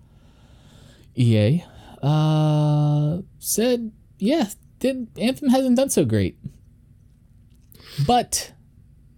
[1.15, 1.65] EA,
[2.03, 4.49] uh, said, "Yeah,
[4.83, 6.39] Anthem hasn't done so great,
[8.07, 8.53] but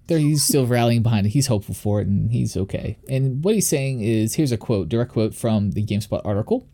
[0.09, 1.31] there he's still rallying behind it.
[1.31, 4.88] He's hopeful for it, and he's okay." And what he's saying is, here's a quote,
[4.88, 6.66] direct quote from the GameSpot article.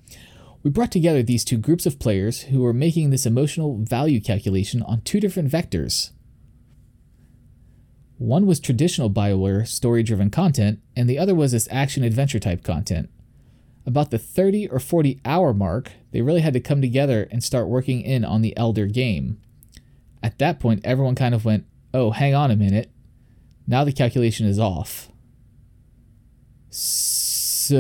[0.68, 4.83] We brought together these two groups of players who were making this emotional value calculation
[4.83, 6.11] on two different vectors.
[8.18, 12.62] One was traditional BioWare story driven content, and the other was this action adventure type
[12.64, 13.09] content.
[13.87, 17.66] About the 30 or 40 hour mark, they really had to come together and start
[17.68, 19.40] working in on the Elder game.
[20.22, 22.90] At that point, everyone kind of went, oh, hang on a minute.
[23.66, 25.09] Now the calculation is off.
[26.68, 27.78] So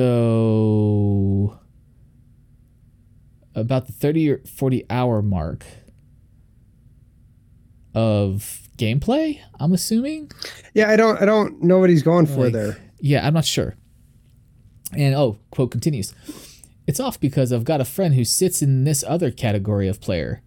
[3.60, 5.64] about the 30 or 40 hour mark
[7.94, 10.30] of gameplay i'm assuming?
[10.74, 12.78] Yeah i don't i don't know what he's going like, for there.
[13.00, 13.76] yeah i'm not sure.
[14.92, 16.14] And oh quote continues
[16.86, 20.42] it's off because i've got a friend who sits in this other category of player.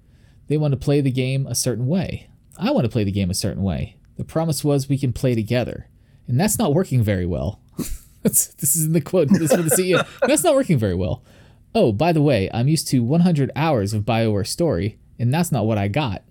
[0.48, 2.30] They want to play the game a certain way.
[2.58, 3.98] I want to play the game a certain way.
[4.18, 5.88] The promise was we can play together.
[6.28, 7.62] And that's not working very well.
[8.24, 11.24] This is in the quote this is the ceo that's not working very well
[11.74, 15.66] Oh, by the way, I'm used to 100 hours of BioWare story, and that's not
[15.66, 16.24] what I got,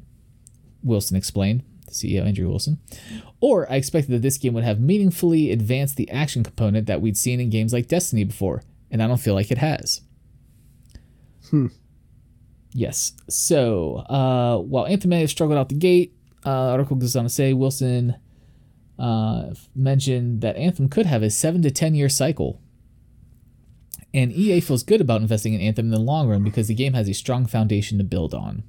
[0.82, 2.78] Wilson explained, the CEO Andrew Wilson.
[3.40, 7.16] Or I expected that this game would have meaningfully advanced the action component that we'd
[7.16, 10.02] seen in games like Destiny before, and I don't feel like it has.
[11.48, 11.68] Hmm.
[12.72, 13.12] Yes.
[13.28, 17.30] So, uh, while Anthem may have struggled out the gate, uh, article goes on to
[17.30, 18.16] say Wilson
[18.98, 22.60] uh, mentioned that Anthem could have a seven to ten year cycle.
[24.12, 26.94] And EA feels good about investing in Anthem in the long run because the game
[26.94, 28.64] has a strong foundation to build on.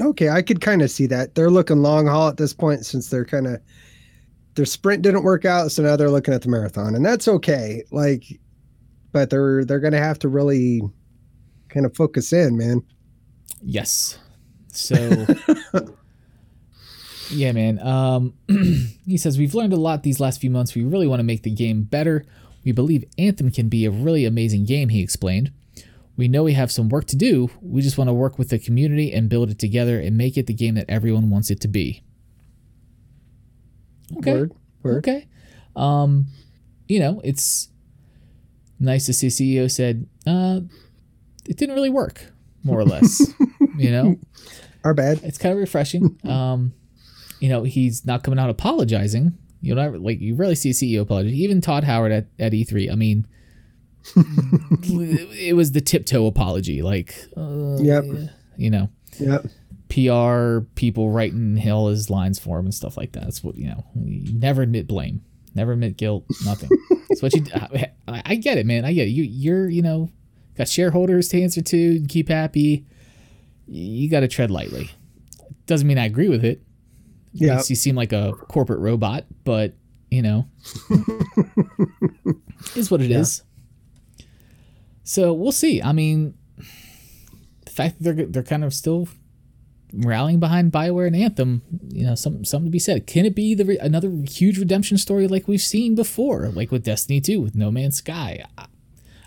[0.00, 1.34] Okay, I could kind of see that.
[1.34, 3.60] They're looking long haul at this point since they're kind of
[4.54, 7.82] their sprint didn't work out, so now they're looking at the marathon, and that's okay.
[7.90, 8.24] Like,
[9.12, 10.82] but they're they're gonna have to really
[11.68, 12.82] kind of focus in, man.
[13.62, 14.18] Yes.
[14.68, 15.26] So
[17.30, 17.80] Yeah, man.
[17.80, 18.34] Um,
[19.04, 20.74] he says we've learned a lot these last few months.
[20.74, 22.24] We really want to make the game better.
[22.66, 25.52] We believe Anthem can be a really amazing game, he explained.
[26.16, 27.48] We know we have some work to do.
[27.62, 30.48] We just want to work with the community and build it together and make it
[30.48, 32.02] the game that everyone wants it to be.
[34.18, 34.32] Okay.
[34.32, 34.52] Word,
[34.82, 34.96] word.
[34.98, 35.28] Okay.
[35.76, 36.26] Um,
[36.88, 37.68] you know, it's
[38.80, 40.60] nice to see CEO said, uh,
[41.48, 42.32] it didn't really work,
[42.64, 43.32] more or less.
[43.78, 44.16] you know,
[44.82, 45.20] Our bad.
[45.22, 46.18] it's kind of refreshing.
[46.28, 46.72] Um,
[47.38, 49.38] you know, he's not coming out apologizing.
[49.62, 51.32] You know, like you rarely see a CEO apologize.
[51.32, 52.90] Even Todd Howard at, at E3.
[52.92, 53.26] I mean,
[54.16, 56.82] it was the tiptoe apology.
[56.82, 58.04] Like, uh, Yep.
[58.56, 58.88] you know,
[59.18, 59.46] Yep.
[59.88, 63.24] PR people writing all his lines for him and stuff like that.
[63.24, 63.84] That's what you know.
[63.94, 65.22] You never admit blame,
[65.54, 66.70] never admit guilt, nothing.
[67.08, 67.44] That's what you.
[68.08, 68.84] I, I get it, man.
[68.84, 69.12] I get it.
[69.12, 70.10] You you're you know
[70.56, 72.04] got shareholders to answer to.
[72.08, 72.84] Keep happy.
[73.68, 74.90] You got to tread lightly.
[75.66, 76.62] Doesn't mean I agree with it.
[77.38, 77.56] Yeah.
[77.56, 79.74] Makes you seem like a corporate robot, but
[80.10, 80.46] you know,
[82.76, 83.42] is what it is.
[85.02, 85.82] So we'll see.
[85.82, 86.34] I mean,
[87.64, 89.08] the fact that they're they're kind of still
[89.92, 93.06] rallying behind Bioware and Anthem, you know, some something to be said.
[93.06, 96.84] Can it be the re- another huge redemption story like we've seen before, like with
[96.84, 98.44] Destiny 2 with No Man's Sky?
[98.58, 98.66] I,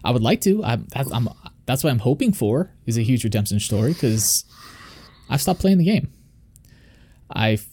[0.03, 0.63] I would like to.
[0.63, 1.29] I'm that's, I'm
[1.65, 4.45] that's what I'm hoping for is a huge redemption story because
[5.29, 6.11] I've stopped playing the game.
[7.31, 7.67] I f-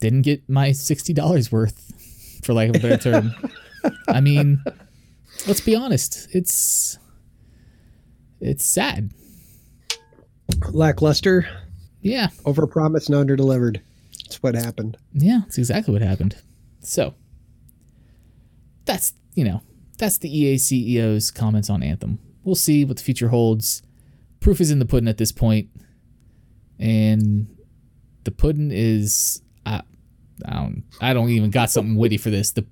[0.00, 3.32] didn't get my sixty dollars worth, for lack of a better term.
[4.08, 4.62] I mean,
[5.46, 6.28] let's be honest.
[6.32, 6.98] It's
[8.40, 9.12] it's sad.
[10.70, 11.46] Lackluster,
[12.00, 13.80] Yeah, overpromised, and underdelivered.
[14.24, 14.96] That's what happened.
[15.12, 16.36] Yeah, that's exactly what happened.
[16.80, 17.14] So
[18.84, 19.62] that's you know
[19.98, 22.18] that's the EA CEO's comments on Anthem.
[22.44, 23.82] We'll see what the future holds.
[24.40, 25.68] Proof is in the pudding at this point,
[26.78, 27.48] and
[28.24, 29.42] the pudding is
[30.44, 32.52] I, I don't I don't even got something witty for this.
[32.52, 32.66] The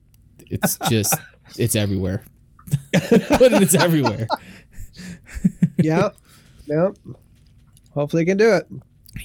[0.51, 1.15] it's just
[1.57, 2.25] it's everywhere.
[2.93, 4.27] pudding is everywhere.
[5.79, 6.17] Yep.
[6.67, 6.97] yep.
[7.93, 8.67] Hopefully, they can do it.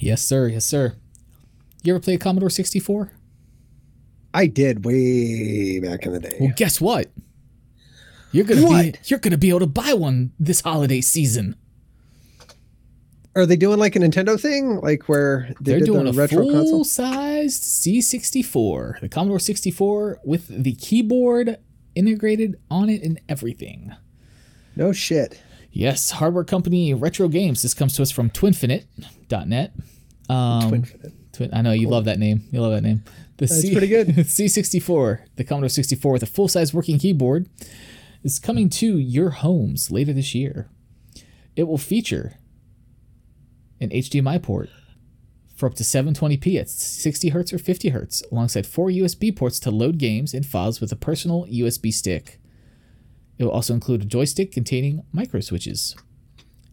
[0.00, 0.48] Yes, sir.
[0.48, 0.94] Yes, sir.
[1.82, 3.12] You ever play a Commodore 64?
[4.34, 6.36] I did way back in the day.
[6.40, 7.10] Well, guess what?
[8.32, 9.10] You're gonna be What?
[9.10, 11.56] you're gonna be able to buy one this holiday season.
[13.36, 16.14] Are they doing like a Nintendo thing, like where they They're did doing the a
[16.14, 16.64] retro console?
[16.66, 21.58] full-sized C64, the Commodore 64 with the keyboard
[21.94, 23.94] integrated on it and everything.
[24.74, 25.40] No shit.
[25.70, 27.62] Yes, hardware company Retro Games.
[27.62, 29.72] This comes to us from Twinfinite.net.
[30.28, 31.12] Um, Twinfinite.
[31.32, 32.42] Twin, I know you love that name.
[32.50, 33.04] You love that name.
[33.36, 34.08] The That's pretty good.
[34.08, 37.48] C64, the Commodore 64 with a full-size working keyboard,
[38.24, 40.68] is coming to your homes later this year.
[41.54, 42.36] It will feature
[43.80, 44.70] an HDMI port
[45.56, 49.70] for up to 720p at 60 hertz or 50 hertz, alongside four USB ports to
[49.70, 52.40] load games and files with a personal USB stick.
[53.38, 55.96] It will also include a joystick containing micro switches.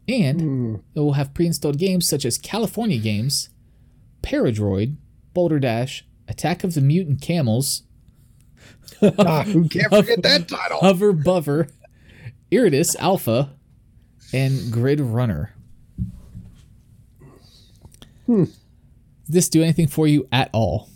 [0.08, 3.50] And it will have pre-installed games such as California Games,
[4.22, 4.96] Paradroid,
[5.34, 7.84] Boulder Dash, Attack of the Mutant Camels,
[9.20, 10.80] Ah, who can't forget that title?
[10.80, 11.70] Hover Bovver,
[12.52, 13.52] Iridis Alpha,
[14.34, 15.54] and Grid Runner.
[18.28, 18.48] Does
[19.28, 20.90] this do anything for you at all?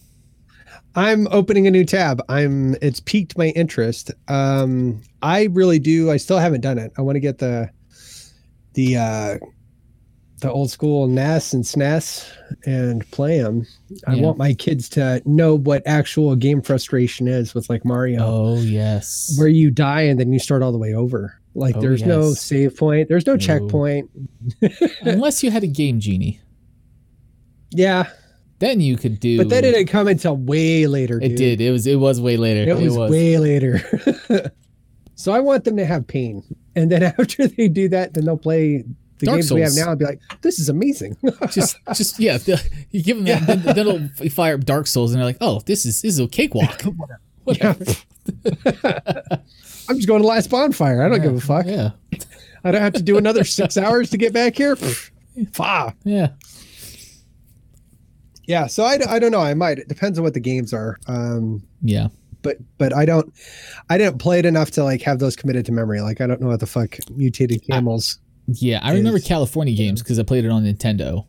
[0.95, 2.21] I'm opening a new tab.
[2.29, 4.11] I'm it's piqued my interest.
[4.27, 6.11] Um I really do.
[6.11, 6.91] I still haven't done it.
[6.97, 7.69] I want to get the
[8.73, 9.37] the uh
[10.41, 12.27] the old school NES and SNES
[12.65, 13.65] and play them.
[14.07, 14.23] I Yeah.
[14.23, 19.35] want my kids to know what actual game frustration is with like Mario, Oh yes.
[19.37, 21.39] where you die and then you start all the way over.
[21.53, 24.09] Like Oh, there's no save point, there's no checkpoint.
[25.01, 26.39] Unless you had a Game Genie,
[27.71, 28.09] Yeah,
[28.59, 29.37] then you could do.
[29.37, 31.17] but that didn't come until way later.
[31.17, 31.37] It dude.
[31.37, 31.61] did.
[31.61, 31.87] It was.
[31.87, 32.69] It was way later.
[32.69, 33.81] It was, way later.
[35.15, 36.43] so I want them to have pain.
[36.75, 38.83] and then after they do that, then they'll play
[39.17, 41.17] the Dark games we have now and be like, "This is amazing."
[41.49, 42.37] just just yeah
[42.91, 45.61] you give them that then, then it'll fire up dark souls and they're like oh
[45.65, 46.81] this is this is a cakewalk
[47.43, 47.85] whatever
[49.89, 51.03] I'm just going to last bonfire.
[51.03, 51.65] I don't give a fuck.
[51.65, 51.91] yeah
[52.63, 54.75] I don't have to do another six hours to get back here.
[54.75, 55.11] Pfft,
[55.51, 55.95] Fa.
[56.03, 56.29] yeah
[58.47, 59.39] Yeah, so I, I don't know.
[59.41, 59.77] I might.
[59.79, 60.97] It depends on what the games are.
[61.07, 62.07] Um, yeah
[62.43, 63.31] but but I don't.
[63.91, 66.01] I didn't play it enough to like have those committed to memory.
[66.01, 68.17] Like I don't know what the fuck mutated camels.
[68.47, 71.25] yeah i remember california games because i played it on nintendo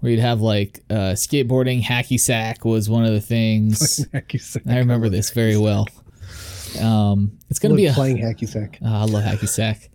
[0.00, 4.64] where you'd have like uh skateboarding hacky sack was one of the things hacky sack.
[4.68, 5.86] i remember this very well
[6.82, 8.78] um it's gonna be a playing hacky sack.
[8.84, 9.88] Uh, I love hacky sack.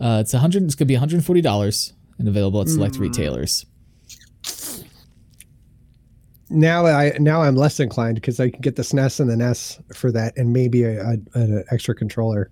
[0.00, 0.64] Uh, it's a hundred.
[0.64, 3.00] It's gonna be one hundred forty dollars and available at select Mm.
[3.00, 3.64] retailers.
[6.50, 9.80] Now I now I'm less inclined because I can get the SNES and the NES
[9.94, 12.50] for that, and maybe an extra controller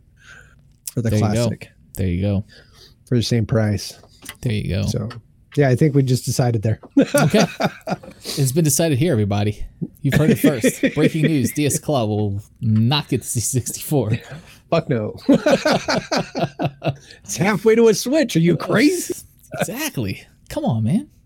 [0.92, 2.44] for the There you classic There you go.
[3.08, 3.98] for the same price.
[4.42, 4.82] There you go.
[4.86, 5.08] So
[5.56, 6.78] yeah, I think we just decided there.
[6.98, 7.44] Okay,
[8.22, 9.64] it's been decided here, everybody.
[10.02, 10.82] You've heard it first.
[10.94, 14.22] Breaking news: DS Claw will not get the C64.
[14.68, 15.16] Fuck no.
[17.24, 18.36] it's halfway to a Switch.
[18.36, 19.14] Are you crazy?
[19.58, 20.26] exactly.
[20.50, 21.08] Come on, man.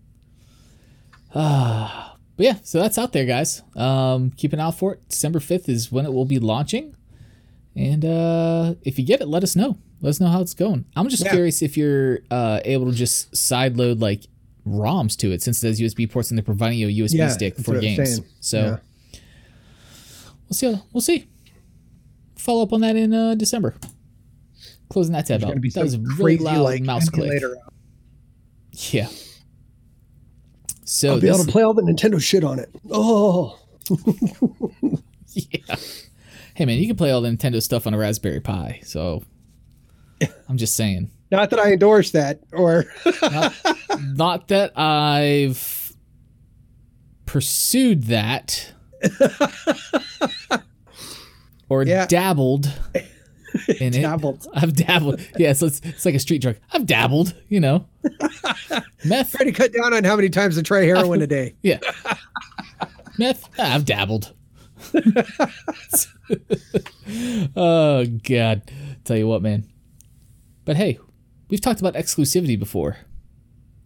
[1.33, 2.10] Ah,
[2.41, 3.61] but yeah, so that's out there, guys.
[3.75, 5.09] Um, keep an eye out for it.
[5.09, 6.95] December fifth is when it will be launching,
[7.75, 9.77] and uh, if you get it, let us know.
[10.01, 10.85] Let us know how it's going.
[10.95, 11.33] I'm just Yeah.
[11.33, 14.23] curious if you're uh, able to just sideload like
[14.67, 17.27] ROMs to it, since it has USB ports and they're providing you a USB Yeah,
[17.27, 18.21] stick for games.
[18.39, 19.19] So Yeah.
[20.49, 20.73] we'll see.
[20.73, 21.27] How, we'll see.
[22.37, 23.75] Follow up on that in uh, December.
[24.89, 25.61] Closing that tab There's out.
[25.75, 27.39] That was a really loud like mouse click.
[28.89, 29.09] Yeah.
[30.91, 32.69] So I'll be able to play all the Nintendo shit on it.
[32.91, 33.57] Oh,
[35.33, 35.75] yeah.
[36.53, 38.81] Hey man, you can play all the Nintendo stuff on a Raspberry Pi.
[38.83, 39.23] So
[40.49, 41.09] I'm just saying.
[41.31, 42.83] not that I endorse that or
[43.21, 43.53] Not,
[44.01, 45.93] not that I've
[47.25, 48.73] pursued that
[51.69, 52.05] or Yeah.
[52.05, 52.69] dabbled
[53.79, 54.47] in it.
[54.53, 55.21] I've dabbled.
[55.37, 56.57] Yeah, so it's, it's like a street drug.
[56.71, 57.87] I've dabbled, you know.
[59.05, 59.31] Meth.
[59.31, 61.55] Try to cut down on how many times I try heroin a day.
[61.61, 61.79] Yeah.
[63.17, 63.47] Meth.
[63.59, 64.33] ah, I've dabbled.
[67.55, 68.61] oh God.
[69.03, 69.69] Tell you what, man.
[70.65, 70.99] But hey,
[71.49, 72.97] we've talked about exclusivity before.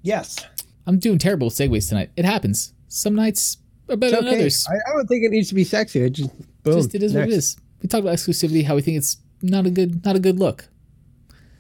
[0.01, 0.38] Yes,
[0.86, 2.11] I'm doing terrible with segues tonight.
[2.16, 2.74] It happens.
[2.88, 3.57] Some nights
[3.89, 4.68] are better it's than others.
[4.70, 6.01] I, I don't think it needs to be sexy.
[6.01, 6.76] It just boom.
[6.76, 7.36] Just it is what it next.
[7.36, 7.57] is.
[7.82, 9.18] We talked about exclusivity, how we think it's
[9.49, 10.67] not a good not a good look.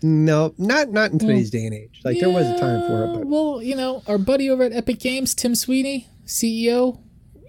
[0.01, 2.01] No, not not in today's day and age.
[2.03, 4.73] Like there was a time for it, but Well, you know, our buddy over at
[4.73, 6.99] Epic Games, Tim Sweeney, CEO,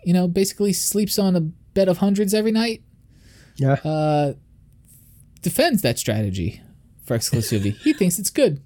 [0.05, 2.83] you know, basically sleeps on a bed of hundreds every night.
[3.57, 4.35] yeah, Uh,
[5.43, 6.63] defends that strategy
[7.05, 7.77] for exclusivity.
[7.79, 8.61] he thinks it's good.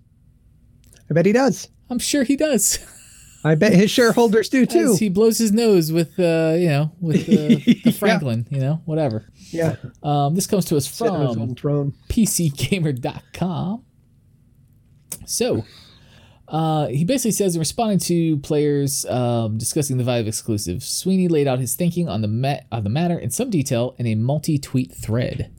[1.10, 1.68] I bet he does.
[1.88, 2.78] I'm sure he does.
[3.42, 4.92] I bet his shareholders do too.
[4.92, 8.82] As he blows his nose with, uh, you know, with uh, the Franklin, you know,
[8.84, 9.24] whatever.
[9.50, 11.94] yeah, Um, this comes to us sitting on his from.
[12.08, 13.84] PCGamer.com.
[15.26, 15.64] So,
[16.48, 21.28] uh, he basically says in responding to players um, discussing the value of exclusives, Sweeney
[21.28, 24.14] laid out his thinking on the ma- on the matter in some detail in a
[24.16, 25.50] multi-tweet thread.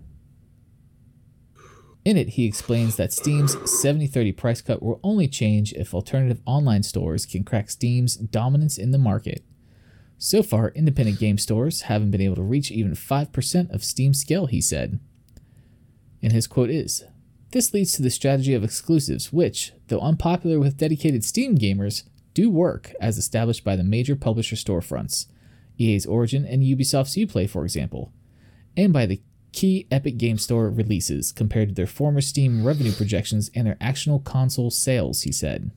[2.04, 6.82] In it, he explains that Steam's 70-30 price cut will only change if alternative online
[6.82, 9.44] stores can crack Steam's dominance in the market.
[10.18, 14.48] So far, independent game stores haven't been able to reach even 5% of Steam's scale,
[14.48, 15.00] he said.
[16.24, 17.04] And his quote is
[17.52, 22.50] This leads to the strategy of exclusives, which, though unpopular with dedicated Steam gamers, do
[22.50, 25.28] work as established by the major publisher storefronts,
[25.78, 28.12] EA's Origin and Ubisoft's Uplay, for example,
[28.78, 29.22] and by the
[29.52, 34.20] key Epic Game Store releases compared to their former Steam revenue projections and their actual
[34.20, 35.72] console sales, he said.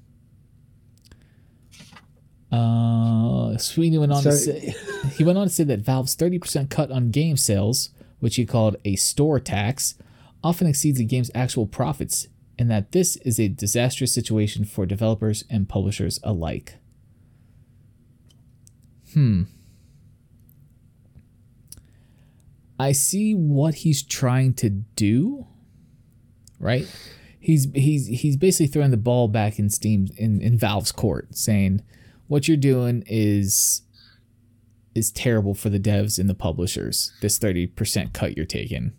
[2.53, 4.75] Uh, Sweeney went on to say
[5.17, 8.77] he went on to say that Valve's 30% cut on game sales, which he called
[8.85, 9.97] a store tax,
[10.43, 15.43] often exceeds the game's actual profits, and that this is a disastrous situation for developers
[15.51, 16.77] and publishers alike.
[19.15, 19.45] Hmm.
[22.79, 25.47] I see what he's trying to do.
[26.59, 26.87] Right?
[27.39, 31.83] He's he's he's basically throwing the ball back in Steam in, in Valve's court, saying
[32.27, 33.83] what you're doing is
[34.95, 37.13] is terrible for the devs and the publishers.
[37.21, 38.93] This 30% cut you're taking.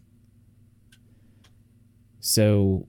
[2.20, 2.88] So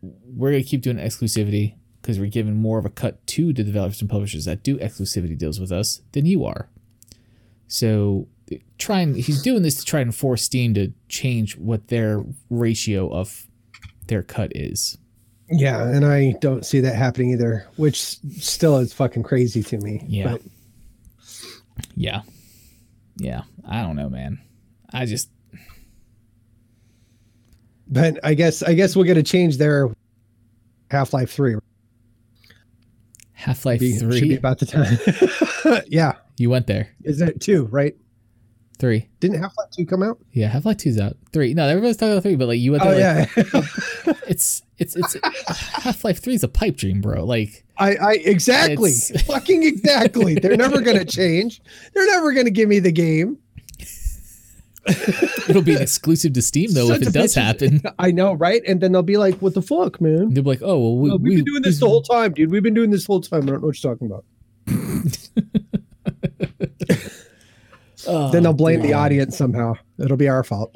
[0.00, 3.62] we're going to keep doing exclusivity because we're giving more of a cut to the
[3.62, 6.70] developers and publishers that do exclusivity deals with us than you are.
[7.68, 8.28] So
[8.78, 13.46] trying he's doing this to try and force Steam to change what their ratio of
[14.06, 14.98] their cut is.
[15.50, 18.00] Yeah, and I don't see that happening either, which
[18.40, 20.04] still is fucking crazy to me.
[20.06, 20.32] Yeah.
[20.32, 20.42] But
[21.96, 22.22] Yeah.
[23.16, 23.42] Yeah.
[23.68, 24.40] I don't know, man.
[24.92, 25.28] I just
[27.88, 29.92] but I guess I guess we'll get a change there.
[30.90, 31.56] Half Life Three
[33.32, 34.36] Half Life be, should be Three.
[34.36, 35.82] about the time.
[35.88, 36.88] yeah, You went there.
[37.04, 37.64] is it two?
[37.66, 37.96] Right?
[38.80, 39.08] Three.
[39.20, 40.18] Didn't Half Life Two come out?
[40.32, 41.16] Yeah, Half Life Two's out.
[41.32, 41.54] Three.
[41.54, 43.28] No, everybody's talking about three, but like you went Oh there.
[43.36, 45.16] like, yeah, It's it's it's
[45.84, 47.24] Half Life Three is a pipe dream, bro.
[47.24, 48.92] Like I, I exactly,
[49.26, 50.34] fucking exactly.
[50.34, 51.60] They're never gonna change.
[51.94, 53.38] They're never gonna give me the game.
[55.48, 57.82] it'll be an exclusive to Steam though Sons if it does happen.
[57.98, 58.62] I know, right?
[58.66, 60.32] And then they'll be like, "What the fuck, man?
[60.32, 62.32] They'll be like, oh well, we, No, we've we, been doing this the whole time,
[62.32, 62.50] dude.
[62.50, 63.42] We've been doing this the whole time.
[63.42, 64.24] I don't know what you're talking about."
[68.10, 69.74] Oh, then they'll blame the audience somehow.
[69.98, 70.74] It'll be our fault.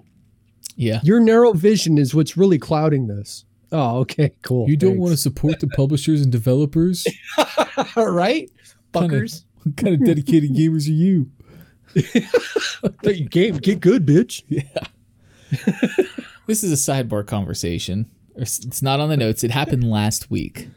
[0.76, 1.00] Yeah.
[1.04, 3.44] Your narrow vision is what's really clouding this.
[3.72, 4.68] Oh, okay, cool.
[4.68, 7.04] You don't want to support the publishers and developers?
[7.04, 8.50] to, all right,
[8.92, 9.44] Kinda- fuckers.
[9.62, 11.30] what kind of dedicated gamers are you?
[13.02, 14.42] Let game get good, bitch.
[14.48, 14.62] Yeah.
[16.46, 18.10] this is a sidebar conversation.
[18.36, 19.44] It's not on the notes.
[19.44, 20.68] It happened last week.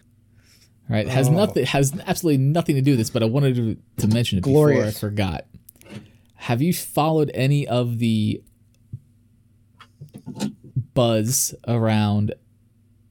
[0.90, 1.06] Right?
[1.08, 1.32] It has Oh.
[1.34, 4.44] nothing has absolutely nothing to do with this, but I wanted to, to mention it
[4.44, 5.46] before I forgot.
[6.38, 8.42] Have you followed any of the
[10.94, 12.34] buzz around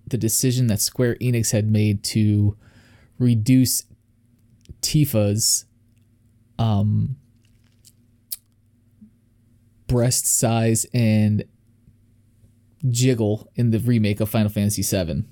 [0.06, 2.56] the decision that Square Enix had made to
[3.18, 3.84] reduce
[4.80, 5.64] Tifa's
[6.58, 7.16] um
[9.86, 11.44] breast size and
[12.88, 15.24] jiggle in the remake of Final Fantasy VII.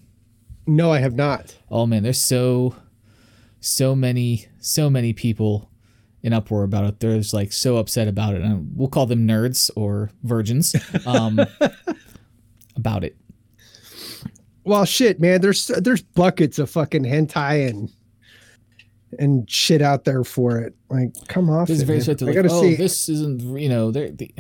[0.66, 1.57] No, I have not.
[1.70, 2.74] Oh man, there's so
[3.61, 5.70] so many so many people
[6.25, 7.01] in uproar about it.
[7.01, 8.41] There's like so upset about it.
[8.41, 10.75] And we'll call them nerds or virgins
[11.07, 11.39] um,
[12.77, 13.14] about it.
[14.64, 15.43] Well, shit, man.
[15.43, 17.93] There's there's buckets of fucking hentai and
[19.18, 20.75] and shit out there for it.
[20.89, 21.68] Like, come off.
[21.68, 22.75] This it, very sort I like, gotta oh, see.
[22.75, 24.35] this isn't you know they're they,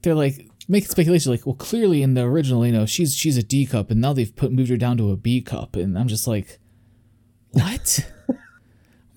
[0.00, 3.42] they're like making speculation like, well, clearly in the original, you know, she's she's a
[3.42, 6.08] D cup, and now they've put moved her down to a B cup, and I'm
[6.08, 6.58] just like,
[7.50, 8.10] what?
[8.30, 8.38] I'm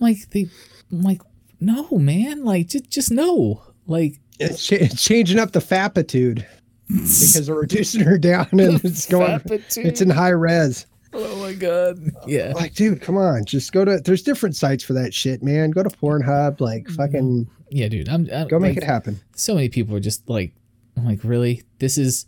[0.02, 0.48] like they,
[0.96, 1.22] I'm like,
[1.60, 6.46] no, man, like just just no, like It's, cha- it's changing up the fapitude
[6.88, 9.40] because they're reducing her down and it's going.
[9.40, 9.86] Fapitude.
[9.86, 10.86] It's in high res.
[11.14, 13.46] oh my god, yeah, Like, dude, come on.
[13.46, 14.00] Just go to.
[14.00, 15.72] There's different sites for that shit, man.
[15.72, 16.60] Go to Pornhub.
[16.62, 16.96] Like, mm-hmm.
[16.96, 19.20] fucking yeah, dude, I'm, I'm go make like, it happen.
[19.36, 20.54] So many people are just like,
[20.98, 21.64] I'm like, really?
[21.80, 22.26] This is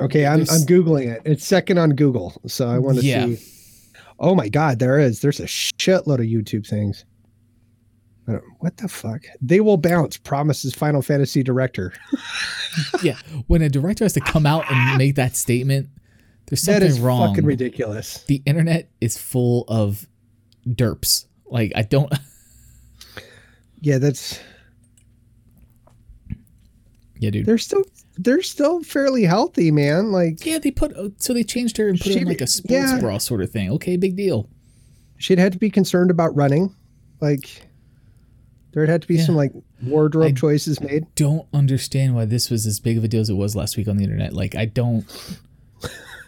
[0.00, 1.22] Okay, I'm There's- I'm googling it.
[1.24, 3.26] It's second on Google, so I want to Yeah.
[3.26, 3.38] see.
[4.18, 5.20] Oh my God, there is.
[5.20, 7.04] There's a shitload of YouTube things.
[8.58, 9.22] What the fuck?
[9.40, 10.18] They will bounce.
[10.18, 11.94] Promises Final Fantasy director.
[13.02, 13.16] yeah.
[13.46, 15.88] When a director has to come out and make that statement,
[16.46, 17.30] there's something is wrong.
[17.30, 18.24] fucking ridiculous.
[18.24, 20.06] the internet is full of
[20.66, 21.26] derps.
[21.46, 22.12] Like I don't.
[23.80, 24.40] Yeah, that's.
[27.20, 27.46] Yeah, dude.
[27.46, 27.84] They're still
[28.18, 30.10] they're still fairly healthy, man.
[30.12, 30.92] Like Yeah, they put
[31.22, 32.98] so they changed her and put her in like a sports yeah.
[33.00, 33.70] bra sort of thing.
[33.72, 34.48] Okay, big deal.
[35.16, 36.74] she'd had to be concerned about running.
[37.20, 37.48] Like
[38.72, 39.24] there'd had to be Yeah.
[39.24, 39.52] some like
[39.82, 41.06] wardrobe I- choices made.
[41.14, 43.88] Don't understand why this was as big of a deal as it was last week
[43.88, 44.32] on the internet.
[44.32, 45.04] Like I don't.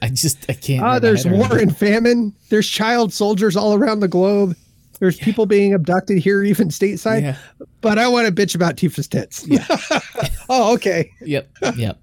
[0.03, 0.83] I just I can't.
[0.83, 2.35] Ah, my there's war and famine.
[2.49, 4.57] There's child soldiers all around the globe.
[5.01, 7.23] There's people being abducted here, even stateside.
[7.23, 7.37] Yeah.
[7.81, 9.47] But I want to bitch about Tifa's tits.
[9.49, 9.67] Yeah.
[10.49, 11.11] oh, okay.
[11.23, 11.51] Yep.
[11.77, 11.99] Yep.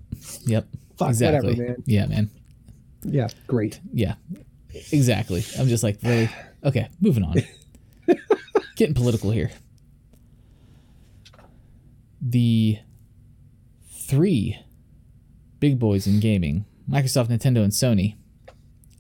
[0.46, 0.68] Yep.
[0.98, 1.52] Fuck, exactly.
[1.52, 1.84] whatever, man.
[1.86, 2.30] Yeah, man.
[3.04, 3.80] Yeah, great.
[3.94, 4.16] Yeah.
[4.92, 5.46] Exactly.
[5.58, 6.30] I'm just like really
[6.64, 6.90] okay.
[7.00, 7.36] Moving on.
[8.76, 9.52] Getting political here.
[12.22, 12.80] The
[13.92, 14.58] three
[15.60, 18.16] big boys in gaming, Microsoft, Nintendo, and Sony.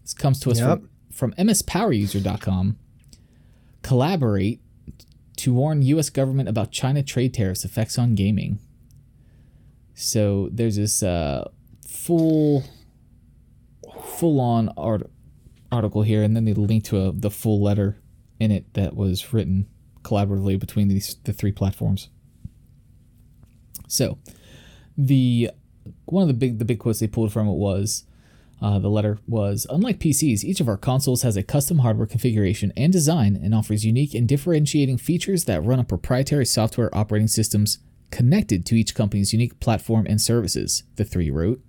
[0.03, 0.79] This comes to us Yep.
[1.11, 2.77] from, from MSPowerUser.com.
[3.87, 4.59] Collaborate
[5.37, 6.09] to warn U.S.
[6.09, 8.59] government about China trade tariffs effects on gaming.
[9.93, 11.49] So there's this uh,
[11.87, 12.65] full,
[14.19, 15.09] full-on art,
[15.71, 17.97] article here, and then they link to a, the full letter
[18.41, 19.67] in it that was written
[20.01, 22.09] collaboratively between these the three platforms.
[23.87, 24.17] So,
[24.97, 25.51] the
[26.05, 28.03] one of the big the big quotes they pulled from it was
[28.61, 32.73] uh, the letter was unlike PCs, each of our consoles has a custom hardware configuration
[32.75, 37.79] and design and offers unique and differentiating features that run on proprietary software operating systems
[38.09, 40.83] connected to each company's unique platform and services.
[40.95, 41.61] The three wrote.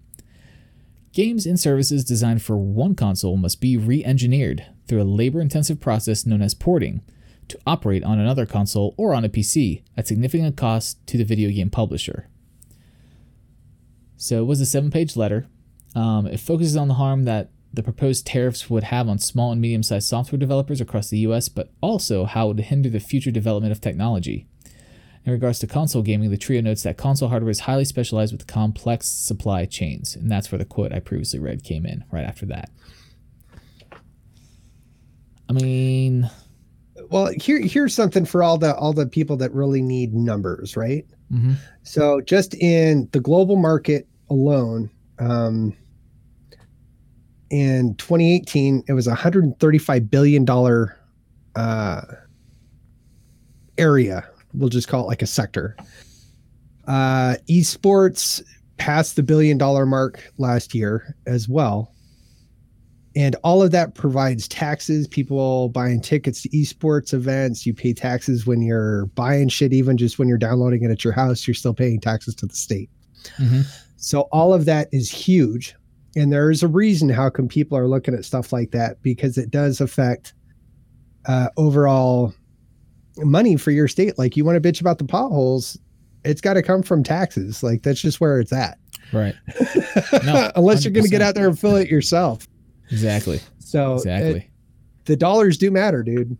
[1.12, 5.80] Games and services designed for one console must be re engineered through a labor intensive
[5.80, 7.02] process known as porting
[7.48, 11.50] to operate on another console or on a PC at significant cost to the video
[11.50, 12.28] game publisher.
[14.16, 15.46] So it was a seven page letter.
[15.94, 19.60] Um, it focuses on the harm that the proposed tariffs would have on small and
[19.60, 23.30] medium sized software developers across the US, but also how it would hinder the future
[23.30, 24.46] development of technology.
[25.24, 28.46] In regards to console gaming, the trio notes that console hardware is highly specialized with
[28.46, 32.46] complex supply chains, and that's where the quote I previously read came in right after
[32.46, 32.70] that.
[35.50, 36.30] I mean,
[37.10, 41.06] well, here here's something for all the all the people that really need numbers, right?
[41.32, 41.54] Mm-hmm.
[41.82, 45.76] So just in the global market alone, um,
[47.50, 50.98] in 2018, it was a 135 billion dollar
[51.56, 52.02] uh,
[53.76, 54.28] area.
[54.54, 55.76] We'll just call it like a sector.
[56.86, 58.42] Uh, esports
[58.78, 61.92] passed the billion dollar mark last year as well
[63.18, 68.46] and all of that provides taxes people buying tickets to esports events you pay taxes
[68.46, 71.74] when you're buying shit even just when you're downloading it at your house you're still
[71.74, 72.88] paying taxes to the state
[73.38, 73.62] mm-hmm.
[73.98, 75.74] So all of that is huge
[76.16, 79.50] and there's a reason how come people are looking at stuff like that because it
[79.50, 80.32] does affect
[81.26, 82.32] uh, overall
[83.18, 85.78] money for your state like you want to bitch about the potholes
[86.24, 88.78] it's got to come from taxes like that's just where it's at
[89.12, 89.34] right
[90.24, 92.46] no, unless you are going to get out there and fill it yourself
[92.90, 93.40] Exactly.
[93.58, 94.50] So exactly, it,
[95.04, 96.36] the dollars do matter, dude.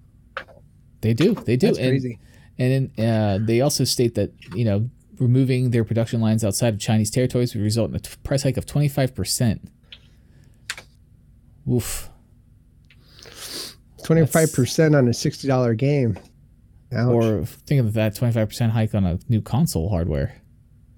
[1.01, 1.35] They do.
[1.35, 1.69] They do.
[1.69, 2.19] That's and, crazy.
[2.59, 4.89] And then, uh, they also state that you know
[5.21, 8.57] removing their production lines outside of Chinese territories would result in a t- price hike
[8.57, 9.71] of twenty five percent.
[11.71, 12.11] Oof.
[14.05, 16.19] Twenty five percent on a sixty dollar game.
[16.93, 17.13] Ouch.
[17.13, 20.41] Or think of that twenty five percent hike on a new console hardware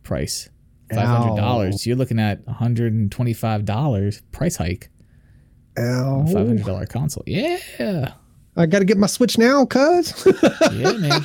[0.02, 0.48] price.
[0.92, 1.86] Five hundred dollars.
[1.86, 4.90] You're looking at one hundred and twenty five dollars price hike.
[5.78, 6.24] Ow.
[6.26, 7.24] Five hundred dollar console.
[7.26, 8.12] Yeah.
[8.56, 10.26] I got to get my Switch now, cuz.
[10.72, 11.24] yeah, man.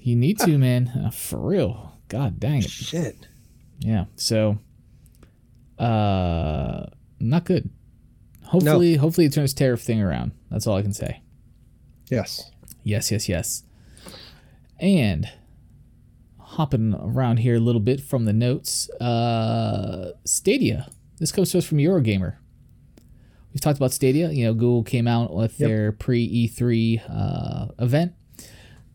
[0.00, 0.88] You need to, man.
[0.88, 1.91] Uh, for real.
[2.12, 2.70] God dang it.
[2.70, 3.16] Shit.
[3.80, 4.04] Yeah.
[4.16, 4.58] So,
[5.78, 6.86] uh,
[7.18, 7.70] not good.
[8.44, 9.00] Hopefully, no.
[9.00, 10.32] hopefully it turns tariff thing around.
[10.50, 11.22] That's all I can say.
[12.10, 12.50] Yes.
[12.84, 13.62] Yes, yes, yes.
[14.78, 15.28] And
[16.38, 20.88] hopping around here a little bit from the notes, uh, Stadia.
[21.18, 22.36] This comes to us from Eurogamer
[23.52, 24.30] we've talked about Stadia.
[24.30, 25.68] You know, Google came out with yep.
[25.68, 28.14] their pre E3 uh, event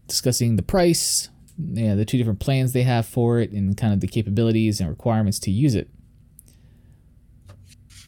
[0.07, 3.93] discussing the price, you know, the two different plans they have for it, and kind
[3.93, 5.89] of the capabilities and requirements to use it.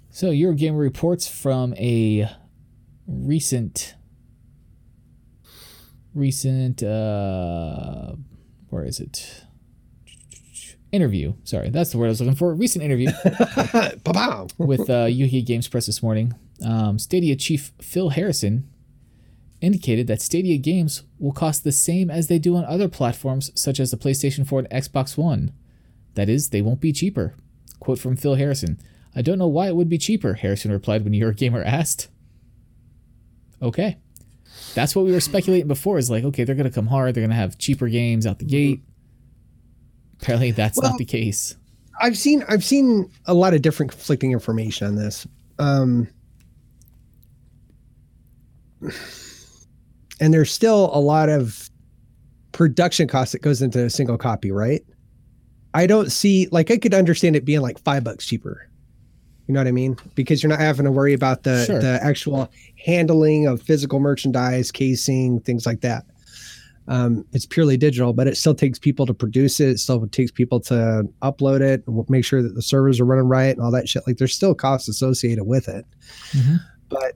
[0.09, 2.29] So, Eurogamer reports from a
[3.07, 3.95] recent,
[6.13, 8.13] recent, uh,
[8.69, 9.45] where is it?
[10.91, 11.33] interview.
[11.43, 12.53] Sorry, that's the word I was looking for.
[12.53, 13.11] Recent interview
[14.57, 16.33] with uh, UK Games Press this morning.
[16.65, 18.67] Um, Stadia chief Phil Harrison
[19.61, 23.79] indicated that Stadia games will cost the same as they do on other platforms such
[23.79, 25.51] as the PlayStation 4 and Xbox One.
[26.15, 27.35] That is, they won't be cheaper.
[27.79, 28.79] Quote from Phil Harrison
[29.15, 32.09] I don't know why it would be cheaper, Harrison replied when Eurogamer asked.
[33.61, 33.97] Okay.
[34.75, 37.15] That's what we were speculating before is like, okay, they're going to come hard.
[37.15, 38.81] They're going to have cheaper games out the gate.
[40.21, 41.55] Apparently, that's well, not the case.
[41.99, 45.27] I've seen I've seen a lot of different conflicting information on this.
[45.57, 46.07] Um,
[50.19, 51.69] and there's still a lot of
[52.51, 54.81] production cost that goes into a single copy, right?
[55.73, 58.67] I don't see like I could understand it being like five bucks cheaper.
[59.47, 59.97] You know what I mean?
[60.13, 61.79] Because you're not having to worry about the sure.
[61.79, 62.51] the actual
[62.83, 66.05] handling of physical merchandise, casing, things like that.
[66.87, 69.69] Um, it's purely digital, but it still takes people to produce it.
[69.69, 73.55] It still takes people to upload it, make sure that the servers are running right
[73.55, 74.05] and all that shit.
[74.07, 75.85] Like there's still costs associated with it.
[76.31, 76.55] Mm-hmm.
[76.89, 77.13] But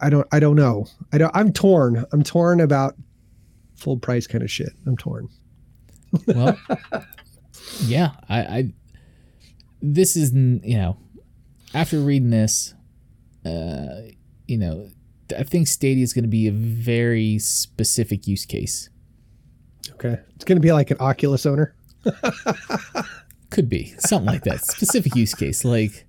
[0.00, 0.86] I don't, I don't know.
[1.12, 2.04] I don't, I'm torn.
[2.12, 2.94] I'm torn about
[3.76, 4.70] full price kind of shit.
[4.86, 5.28] I'm torn.
[6.26, 6.58] well,
[7.82, 8.72] yeah, I, I,
[9.80, 10.96] this is, you know,
[11.74, 12.74] after reading this,
[13.44, 14.02] uh,
[14.46, 14.88] you know,
[15.36, 18.90] I think Stadia is going to be a very specific use case.
[19.92, 21.74] Okay, it's going to be like an Oculus owner.
[23.50, 24.64] Could be something like that.
[24.64, 26.06] Specific use case, like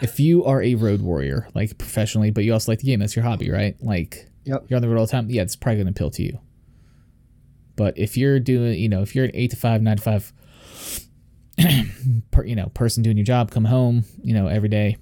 [0.00, 3.16] if you are a road warrior, like professionally, but you also like the game, that's
[3.16, 3.76] your hobby, right?
[3.80, 4.64] Like yep.
[4.68, 5.30] you're on the road all the time.
[5.30, 6.38] Yeah, it's probably going to appeal to you.
[7.76, 10.32] But if you're doing, you know, if you're an eight to five, nine to five,
[12.30, 14.96] per, you know, person doing your job, come home, you know, every day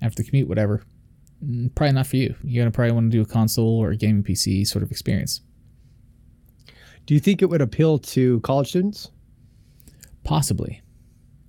[0.00, 0.82] after the commute, whatever,
[1.44, 2.34] Mm, probably not for you.
[2.44, 5.40] You're gonna probably want to do a console or a gaming PC sort of experience.
[7.06, 9.10] Do you think it would appeal to college students?
[10.24, 10.82] Possibly,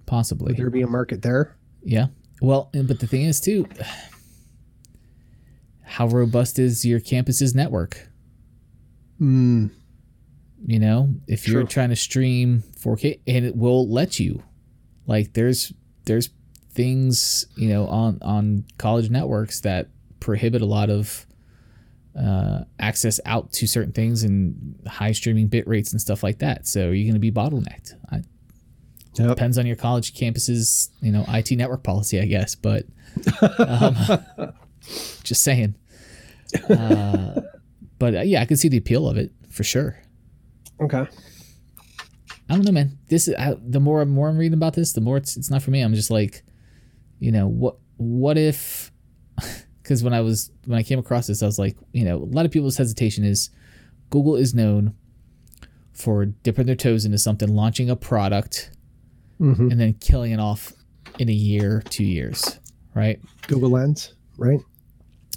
[0.06, 0.48] possibly.
[0.48, 1.56] Would there be a market there?
[1.84, 2.08] Yeah.
[2.44, 3.70] Well, but the thing is too,
[5.84, 8.10] how robust is your campus's network?
[9.18, 9.68] Hmm.
[10.66, 14.44] You know, if you're trying to stream 4K, and it will let you,
[15.08, 15.72] like there's
[16.04, 16.32] there's
[16.74, 19.88] things you know on on college networks that
[20.20, 21.26] prohibit a lot of
[22.20, 26.68] uh, access out to certain things and high streaming bit rates and stuff like that.
[26.68, 27.94] So you're going to be bottlenecked.
[28.12, 28.24] I,
[29.16, 29.30] Yep.
[29.30, 32.56] Depends on your college campus's you know IT network policy, I guess.
[32.56, 32.86] But
[33.60, 33.96] um,
[35.24, 35.76] just saying.
[36.70, 37.42] Uh,
[38.00, 39.98] but uh, yeah, I can see the appeal of it for sure.
[40.82, 41.06] Okay.
[42.50, 42.98] I don't know, man.
[43.08, 45.62] This is I, the more more I'm reading about this, the more it's it's not
[45.62, 45.82] for me.
[45.82, 46.44] I'm just like,
[47.20, 48.92] you know, what what if?
[49.82, 52.24] Because when I was when I came across this, I was like, you know, a
[52.24, 53.50] lot of people's hesitation is
[54.12, 54.96] Google is known
[55.92, 58.72] for dipping their toes into something, launching a product,
[59.38, 60.74] hmm and then killing it off
[61.20, 62.60] in a year, two years,
[62.94, 63.20] right?
[63.48, 64.60] Google Lens, right?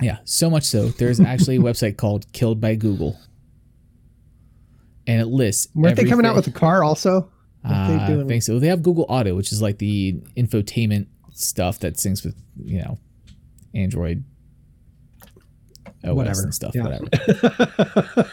[0.00, 3.18] Yeah, so much so there's actually a website called Killed by Google,
[5.06, 5.68] and it lists.
[5.74, 7.30] Weren't they coming out with a car also?
[7.64, 8.58] Uh, I think so.
[8.58, 12.98] They have Google Auto, which is like the infotainment stuff that syncs with you know
[13.74, 14.24] Android
[16.04, 16.42] OS Whatever.
[16.42, 16.74] and stuff.
[16.74, 16.82] Yeah.
[16.84, 18.28] Whatever.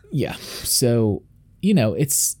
[0.10, 0.32] yeah.
[0.32, 1.22] So
[1.60, 2.36] you know it's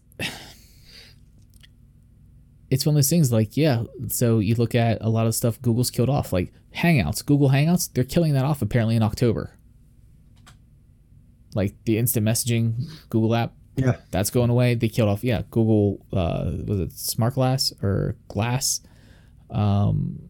[2.70, 3.84] it's one of those things like yeah.
[4.08, 7.92] So you look at a lot of stuff Google's killed off, like Hangouts, Google Hangouts.
[7.92, 9.54] They're killing that off apparently in October.
[11.54, 13.96] Like the instant messaging Google app yeah.
[14.10, 14.74] that's going away.
[14.74, 18.80] They killed off, yeah, Google, uh, was it Smart Glass or Glass?
[19.50, 20.28] Um,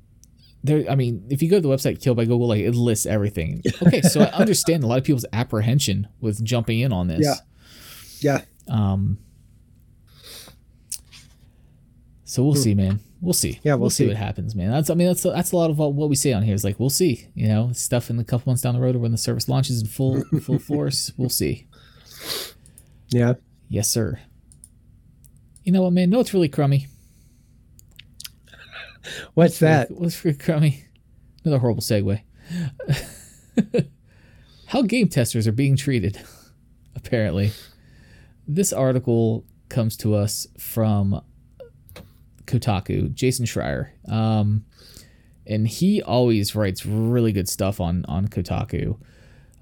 [0.62, 3.06] there, I mean, if you go to the website killed by Google, like it lists
[3.06, 3.62] everything.
[3.86, 7.20] Okay, so I understand a lot of people's apprehension with jumping in on this.
[8.20, 8.40] Yeah.
[8.68, 8.72] Yeah.
[8.74, 9.18] Um,
[12.28, 13.00] so we'll see, man.
[13.22, 13.54] We'll see.
[13.54, 13.60] Hmm.
[13.68, 14.04] Yeah, we'll see.
[14.04, 14.08] see.
[14.08, 14.70] what happens, man.
[14.70, 16.78] That's I mean that's that's a lot of what we say on here is like
[16.78, 17.26] we'll see.
[17.34, 19.80] You know, stuff in a couple months down the road or when the service launches
[19.80, 21.66] in full full force, we'll see.
[23.08, 23.34] Yeah.
[23.70, 24.20] Yes, sir.
[25.64, 26.10] You know what, man?
[26.10, 26.88] No, it's really crummy.
[29.34, 29.90] What's that?
[29.90, 30.84] What's really crummy?
[31.44, 32.20] Another horrible segue.
[34.66, 36.20] How game testers are being treated,
[36.94, 37.52] apparently.
[38.46, 41.22] This article comes to us from
[42.48, 43.90] Kotaku, Jason Schreier.
[44.10, 44.64] Um,
[45.46, 48.98] and he always writes really good stuff on, on Kotaku.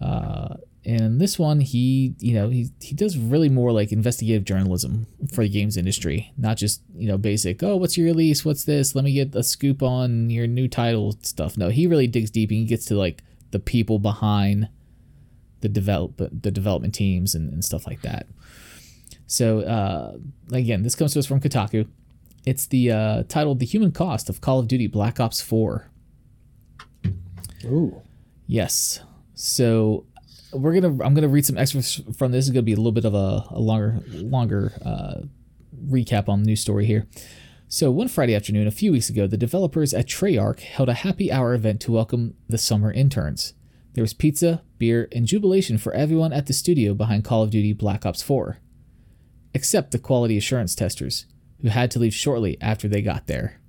[0.00, 5.06] Uh, and this one, he, you know, he, he does really more like investigative journalism
[5.32, 8.44] for the games industry, not just, you know, basic, oh, what's your release?
[8.44, 8.94] What's this?
[8.94, 11.58] Let me get a scoop on your new title stuff.
[11.58, 14.68] No, he really digs deep and he gets to like the people behind
[15.60, 18.28] the develop the development teams and, and stuff like that.
[19.26, 20.16] So uh,
[20.52, 21.88] again, this comes to us from Kotaku.
[22.46, 25.90] It's the uh, titled "The Human Cost of Call of Duty Black Ops 4."
[27.64, 28.00] Ooh.
[28.46, 29.00] Yes.
[29.34, 30.06] So
[30.52, 32.46] we're gonna I'm gonna read some excerpts from this.
[32.46, 35.26] It's gonna be a little bit of a, a longer longer uh,
[35.88, 37.06] recap on the news story here.
[37.68, 41.32] So one Friday afternoon, a few weeks ago, the developers at Treyarch held a happy
[41.32, 43.54] hour event to welcome the summer interns.
[43.94, 47.72] There was pizza, beer, and jubilation for everyone at the studio behind Call of Duty
[47.72, 48.58] Black Ops 4,
[49.52, 51.26] except the quality assurance testers,
[51.62, 53.60] who had to leave shortly after they got there.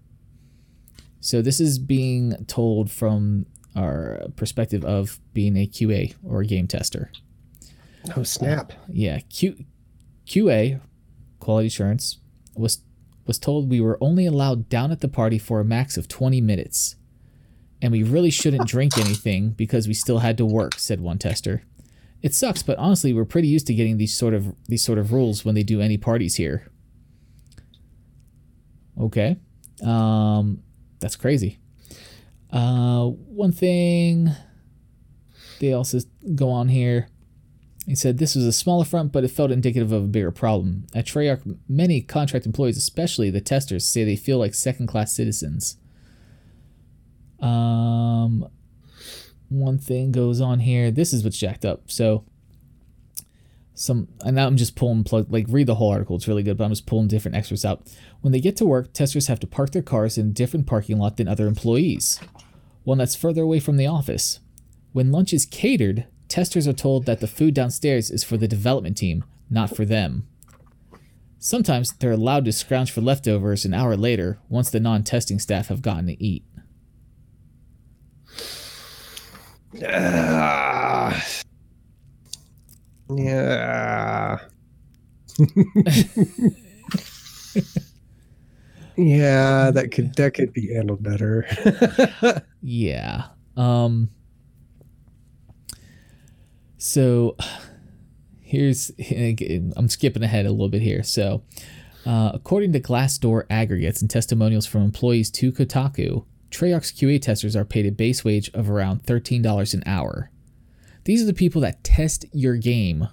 [1.20, 6.68] So this is being told from our perspective of being a QA or a game
[6.68, 7.12] tester.
[8.16, 8.72] Oh snap.
[8.72, 9.66] Uh, yeah, Q,
[10.26, 10.82] QA,
[11.40, 12.20] quality assurance,
[12.56, 12.82] was
[13.26, 16.40] was told we were only allowed down at the party for a max of 20
[16.40, 16.96] minutes.
[17.82, 21.64] And we really shouldn't drink anything because we still had to work, said one tester.
[22.22, 25.12] It sucks, but honestly, we're pretty used to getting these sort of these sort of
[25.12, 26.72] rules when they do any parties here.
[29.00, 29.38] Okay.
[29.84, 30.64] Um
[31.00, 31.60] that's crazy.
[32.52, 34.32] Uh one thing
[35.60, 36.00] they also
[36.36, 37.10] go on here
[37.88, 40.88] he said this was a small affront, but it felt indicative of a bigger problem.
[40.94, 45.78] At Treyarch, many contract employees, especially the testers, say they feel like second class citizens.
[47.40, 48.50] Um,
[49.48, 50.92] one thing goes on here.
[50.92, 51.90] This is what's jacked up.
[51.90, 52.26] So,
[53.78, 56.16] some, and now I'm just pulling plug, like read the whole article.
[56.16, 57.88] It's really good, but I'm just pulling different extras out.
[58.22, 60.98] When they get to work, testers have to park their cars in a different parking
[60.98, 62.20] lot than other employees,
[62.84, 64.40] one that's further away from the office.
[64.94, 68.98] When lunch is catered, testers are told that the food downstairs is for the development
[68.98, 70.28] team, not for them.
[71.38, 75.68] Sometimes they're allowed to scrounge for leftovers an hour later once the non testing staff
[75.68, 76.44] have gotten to eat.
[79.84, 81.24] Ah.
[83.10, 84.40] Yeah.
[88.98, 91.46] yeah, that could that could be handled better.
[92.62, 93.28] Yeah.
[93.56, 94.10] Um
[96.78, 97.38] so
[98.42, 101.04] here's I'm skipping ahead a little bit here.
[101.04, 101.44] So,
[102.06, 107.66] uh, according to Glassdoor aggregates and testimonials from employees to Kotaku, Treyarch's QA testers are
[107.66, 110.32] paid a base wage of around $13 an hour.
[111.08, 113.08] These are the people that test your game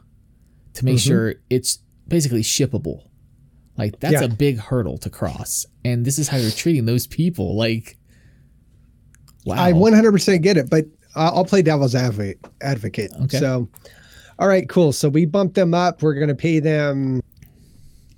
[0.72, 1.08] to make mm-hmm.
[1.08, 1.78] sure it's
[2.08, 3.06] basically shippable.
[3.78, 4.24] Like that's Yeah.
[4.24, 5.64] a big hurdle to cross.
[5.84, 7.56] And this is how you're treating those people.
[7.56, 7.96] Like
[9.46, 9.62] wow.
[9.62, 12.40] I 100% get it, but I'll I'll play devil's advocate.
[12.60, 13.12] Advocate.
[13.22, 13.38] Okay.
[13.38, 13.68] So,
[14.40, 14.92] all right, cool.
[14.92, 16.02] So we bumped them up.
[16.02, 17.22] We're going to pay them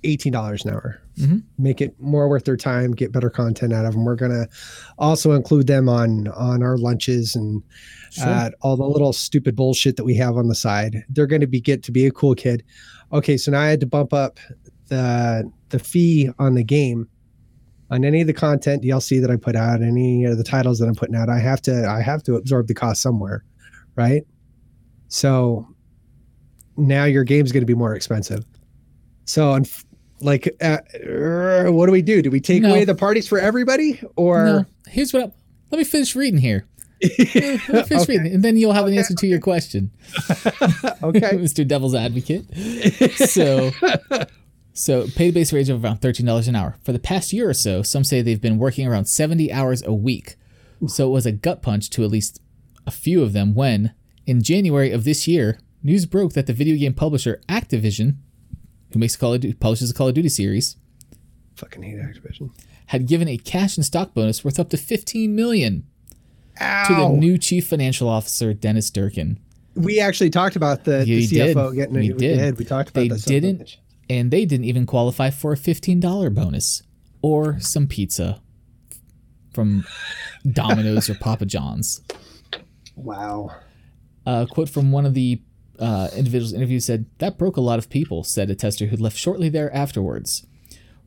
[0.07, 0.99] eighteen dollars an hour.
[1.19, 1.43] Mhm.
[1.59, 2.91] Make it more worth their time.
[2.93, 4.05] Get better content out of them.
[4.05, 4.47] We're going to
[4.97, 7.61] also include them on on our lunches and
[8.11, 8.25] Sure.
[8.25, 11.03] uh, all the little stupid bullshit that we have on the side.
[11.09, 12.63] They're going to be get to be a cool kid.
[13.11, 14.39] Okay, so now I had to bump up
[14.87, 17.07] the the fee on the game
[17.91, 20.87] on any of the content DLC that I put out, any of the titles that
[20.87, 21.29] I'm putting out.
[21.29, 23.43] I have to I have to absorb the cost somewhere,
[23.95, 24.23] right?
[25.09, 25.67] So
[26.77, 28.45] now your game's going to be more expensive.
[29.25, 29.59] So
[30.21, 32.21] like uh, uh, what do we do?
[32.21, 32.69] Do we take No.
[32.69, 34.65] away the parties for everybody or no.
[34.87, 35.31] Here's what I,
[35.71, 36.65] let me finish reading here.
[37.01, 38.05] Let me finish Okay.
[38.17, 39.91] reading, and then you'll have an answer to your question.
[41.03, 41.31] okay.
[41.37, 41.67] Mr.
[41.67, 42.45] Devil's Advocate.
[43.29, 43.69] So,
[44.73, 47.47] so pay the base wage of around thirteen dollars an hour for the past year
[47.49, 47.83] or so.
[47.83, 50.37] Some say they've been working around seventy hours a week.
[50.87, 52.39] So it was a gut punch to at least
[52.87, 53.93] a few of them when,
[54.25, 58.15] in January of this year, news broke that the video game publisher Activision,
[58.93, 60.77] who makes Call of Duty, publishes the Call of Duty series,
[61.55, 62.51] Fucking hate Activision.
[62.87, 65.85] had given a cash and stock bonus worth up to fifteen million
[66.61, 66.87] Ow.
[66.87, 69.39] to the new chief financial officer Dennis Durkin.
[69.75, 71.55] we actually talked about the, the You did.
[71.57, 72.13] CFO getting We it.
[72.13, 72.37] We did.
[72.37, 72.57] did.
[72.59, 73.25] We talked about They this.
[73.25, 73.77] didn't
[74.09, 76.81] and they didn't even qualify for a $15 bonus
[77.21, 78.41] or some pizza
[79.53, 79.83] from
[80.49, 82.01] Domino's or Papa John's.
[82.95, 83.51] Wow.
[84.25, 85.41] A quote from one of the
[85.79, 89.17] uh, individuals interviewed said, That broke a lot of people, said a tester who left
[89.17, 90.45] shortly there afterwards.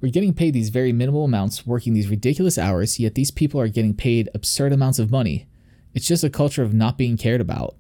[0.01, 3.69] We're getting paid these very minimal amounts, working these ridiculous hours, yet these people are
[3.69, 5.47] getting paid absurd amounts of money.
[5.93, 7.77] It's just a culture of not being cared about.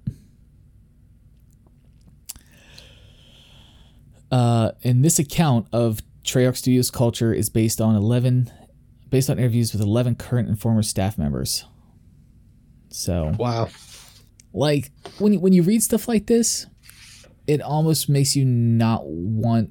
[4.30, 8.50] Uh, and this account of Treyarch Studios culture is based on 11,
[9.08, 11.64] based on interviews with 11 current and former staff members.
[12.90, 13.68] So, Wow.
[14.52, 16.66] like when you, when you read stuff like this,
[17.46, 19.70] it almost makes you not want.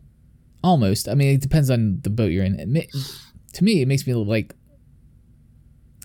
[0.62, 2.76] Almost, I mean, it depends on the boat you're in.
[2.76, 2.92] It
[3.54, 4.54] to me, it makes me like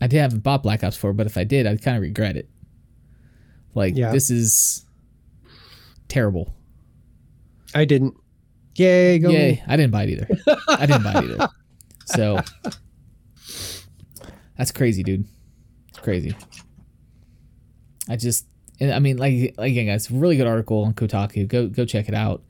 [0.00, 2.36] I did haven't bought Black Ops 4, but if I did, I'd kind of regret
[2.36, 2.48] it.
[3.74, 4.12] Like Yeah.
[4.12, 4.84] this is
[6.06, 6.54] terrible.
[7.74, 8.14] I didn't.
[8.76, 9.52] Yay, go Yay!
[9.52, 9.62] me.
[9.66, 10.28] I didn't buy it either.
[10.68, 11.48] I didn't buy it either.
[12.06, 12.38] So
[14.56, 15.26] that's crazy, dude.
[15.88, 16.36] It's crazy.
[18.08, 18.46] I just,
[18.80, 21.46] and I mean, like again, guys, really good article on Kotaku.
[21.46, 22.42] Go go check it out.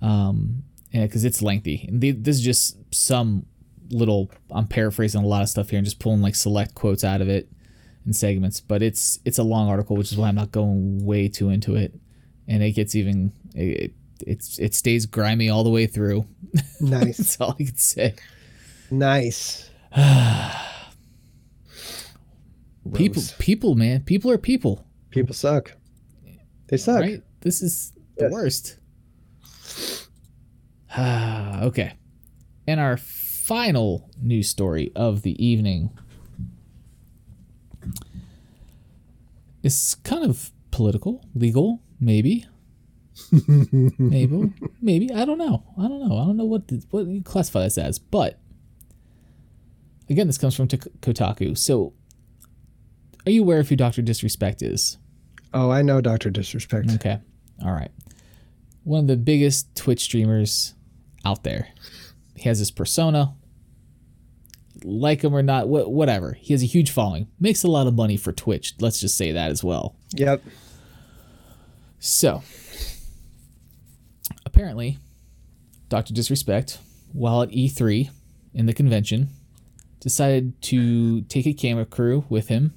[0.00, 0.62] Um,
[0.92, 3.44] because it's lengthy, and the, this is just some
[3.90, 4.30] little.
[4.50, 7.28] I'm paraphrasing a lot of stuff here and just pulling like select quotes out of
[7.28, 7.48] it
[8.06, 11.28] in segments, but it's it's a long article, which is why I'm not going way
[11.28, 11.94] too into it,
[12.46, 13.92] and it gets even it,
[14.26, 16.26] it's it stays grimy all the way through.
[16.80, 17.16] Nice.
[17.18, 18.14] That's all I can say.
[18.90, 19.68] nice.
[22.94, 24.86] People, people, man, people are people,
[25.22, 25.72] People suck.
[26.68, 27.00] They suck.
[27.00, 27.22] right?
[27.40, 28.78] This is the worst.
[30.98, 31.94] okay,
[32.66, 35.90] and our final news story of the evening
[39.62, 42.46] is kind of political, legal, maybe.
[43.98, 45.64] maybe, maybe I don't know.
[45.76, 46.18] I don't know.
[46.18, 48.38] I don't know what the, what you classify this as, but
[50.08, 51.56] again, this comes from Kotaku.
[51.58, 51.92] So,
[53.26, 54.98] are you aware of who Doctor Disrespect is?
[55.54, 56.90] Oh, I know Doctor Disrespect.
[56.94, 57.18] Okay,
[57.64, 57.90] all right.
[58.84, 60.74] One of the biggest Twitch streamers
[61.24, 61.68] out there.
[62.36, 63.34] He has his persona.
[64.84, 66.34] Like him or not, wh- whatever.
[66.34, 67.26] He has a huge following.
[67.40, 68.74] Makes a lot of money for Twitch.
[68.78, 69.96] Let's just say that as well.
[70.14, 70.42] Yep.
[71.98, 72.42] So,
[74.46, 74.98] apparently,
[75.88, 76.14] Dr.
[76.14, 76.78] Disrespect,
[77.12, 78.10] while at E3
[78.54, 79.30] in the convention,
[80.00, 82.72] decided to take a camera crew with him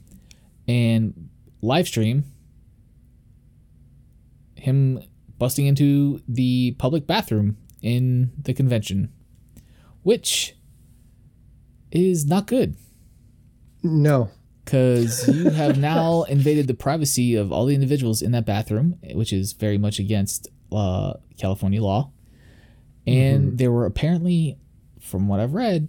[0.67, 1.29] and
[1.61, 2.23] live stream
[4.61, 5.01] him
[5.37, 9.11] busting into the public bathroom in the convention,
[10.03, 10.55] which
[11.91, 12.75] is not good
[13.83, 14.29] No.
[14.63, 19.33] because you have now invaded the privacy of all the individuals in that bathroom, which
[19.33, 22.11] is very much against uh, California law.
[23.07, 24.57] And there were apparently,
[24.99, 25.87] from what I've read,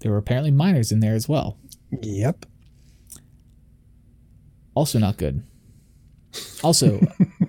[0.00, 1.58] there were apparently minors in there as well.
[2.02, 2.46] Yep.
[4.74, 5.42] Also, not good.
[6.62, 7.00] Also,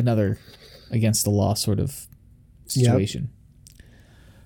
[0.00, 0.38] another
[0.90, 2.08] against the law sort of
[2.66, 3.30] situation.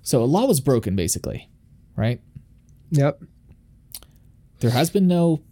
[0.03, 1.49] So, a law was broken, basically,
[1.97, 2.21] right?
[2.91, 3.23] Yep.
[4.61, 5.43] There has been no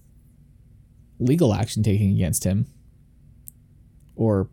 [1.18, 2.66] legal action taken against him
[4.16, 4.48] or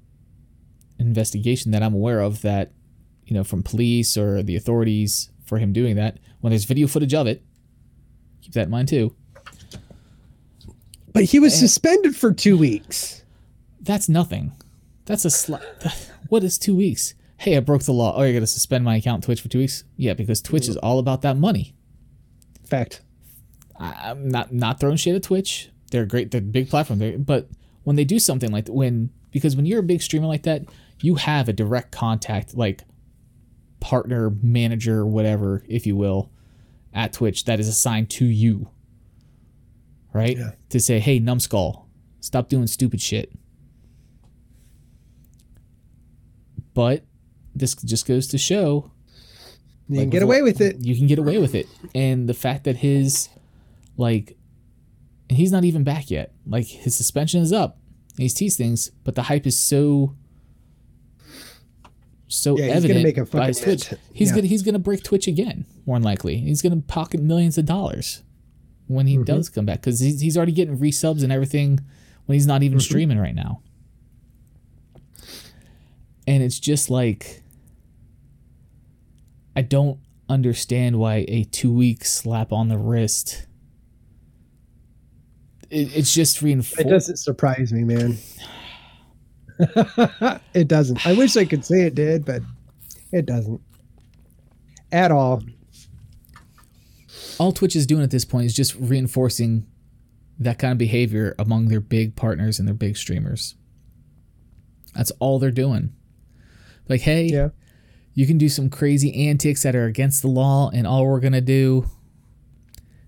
[0.98, 2.72] investigation that I'm aware of that,
[3.26, 6.18] you know, from police or the authorities for him doing that.
[6.42, 7.44] When there's video footage of it,
[8.42, 9.16] keep that in mind too.
[11.12, 13.24] But he was suspended for two weeks.
[13.82, 14.54] That's nothing.
[15.10, 15.60] That's a sli-
[16.30, 17.16] What is two weeks?
[17.38, 18.14] Hey, I broke the law.
[18.16, 19.84] Oh, you're gonna suspend my account Twitch for two weeks?
[19.98, 21.74] Yeah, because Twitch is all about that money.
[22.64, 23.02] Fact.
[23.80, 25.72] I- I'm not not throwing shit at Twitch.
[25.92, 26.30] They're great.
[26.30, 27.00] They're a big platform.
[27.00, 27.50] They're, but
[27.86, 30.66] when they do something like when because when you're a big streamer like that,
[31.02, 32.84] you have a direct contact like
[33.80, 36.30] partner, manager, whatever, if you will,
[36.94, 38.70] at Twitch that is assigned to you.
[40.14, 40.38] Right?
[40.38, 40.52] Yeah.
[40.70, 41.88] To say, hey, numbskull,
[42.20, 43.32] stop doing stupid shit.
[46.80, 47.04] But
[47.56, 48.92] this just goes to show
[49.90, 50.78] You like, can get away with it.
[50.80, 51.68] You can get away with it.
[51.94, 53.28] And the fact that his
[53.98, 54.38] like
[55.30, 56.32] and he's not even back yet.
[56.46, 57.78] Like his suspension is up.
[58.18, 60.16] He's teased things, but the hype is so
[62.28, 63.94] so Yeah, he's gonna make a by fucking Twitch.
[64.14, 64.36] He's Yeah.
[64.36, 66.38] gonna he's gonna break Twitch again, more than likely.
[66.38, 68.24] He's gonna pocket millions of dollars
[68.88, 69.20] when Mm-hmm.
[69.20, 71.80] he does come back because he's, he's already getting resubs and everything
[72.26, 72.84] when he's not even Mm-hmm.
[72.84, 73.62] streaming right now.
[76.30, 77.42] And it's just like
[79.56, 80.00] I don't
[80.30, 83.48] understand why a two week slap on the wrist.
[85.72, 86.88] It, it's just reinforcing.
[86.88, 88.18] It doesn't surprise me, man.
[90.54, 91.06] it doesn't.
[91.08, 92.44] I wish I could say it did, but
[93.12, 93.60] it doesn't.
[94.92, 95.42] At all.
[97.40, 99.66] All Twitch is doing at this point is just reinforcing
[100.38, 103.56] that kind of behavior among their big partners and their big streamers.
[104.94, 105.96] That's all they're doing.
[106.90, 107.50] Like, hey, Yeah.
[108.14, 111.40] you can do some crazy antics that are against the law, and all we're gonna
[111.40, 111.86] do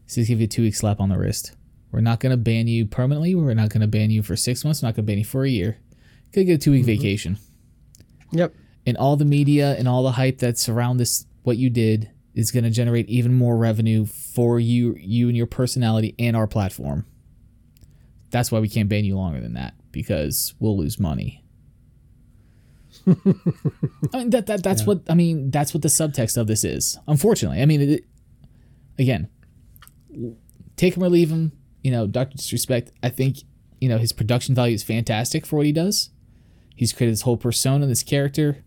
[0.07, 1.55] is just give you a two week slap on the wrist.
[1.91, 3.36] We're not gonna ban you permanently.
[3.36, 4.82] We're not gonna ban you for six months.
[4.82, 5.77] We're not gonna ban you for a year.
[6.32, 6.88] Could get a two week mm-hmm.
[6.88, 7.38] vacation.
[8.32, 8.53] Yep.
[8.86, 12.51] And all the media and all the hype that's around this, what you did, is
[12.51, 17.05] gonna generate even more revenue for you, you and your personality and our platform.
[18.29, 21.40] That's why we can't ban you longer than that because we'll lose money.
[24.13, 25.51] I mean that, that that's what I mean.
[25.51, 26.97] That's what the subtext of this is.
[27.07, 28.05] Unfortunately, I mean, it,
[28.99, 29.29] again,
[30.75, 31.51] take him or leave him.
[31.83, 32.91] You know, Doctor Disrespect.
[33.01, 33.39] I think
[33.79, 36.09] you know his production value is fantastic for what he does.
[36.75, 38.63] He's created this whole persona, this character.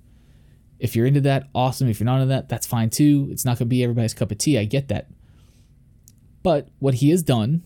[0.79, 1.89] If you're into that, awesome.
[1.89, 3.29] If you're not into that, that's fine too.
[3.31, 4.59] It's not going to be everybody's cup of tea.
[4.59, 5.09] I get that.
[6.43, 7.65] But what he has done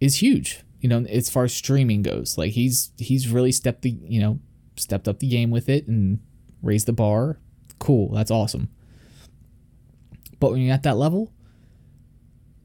[0.00, 0.62] is huge.
[0.80, 4.38] You know, as far as streaming goes, like he's he's really stepped the you know
[4.76, 6.20] stepped up the game with it and
[6.62, 7.38] raised the bar.
[7.78, 8.68] Cool, that's awesome.
[10.40, 11.32] But when you're at that level,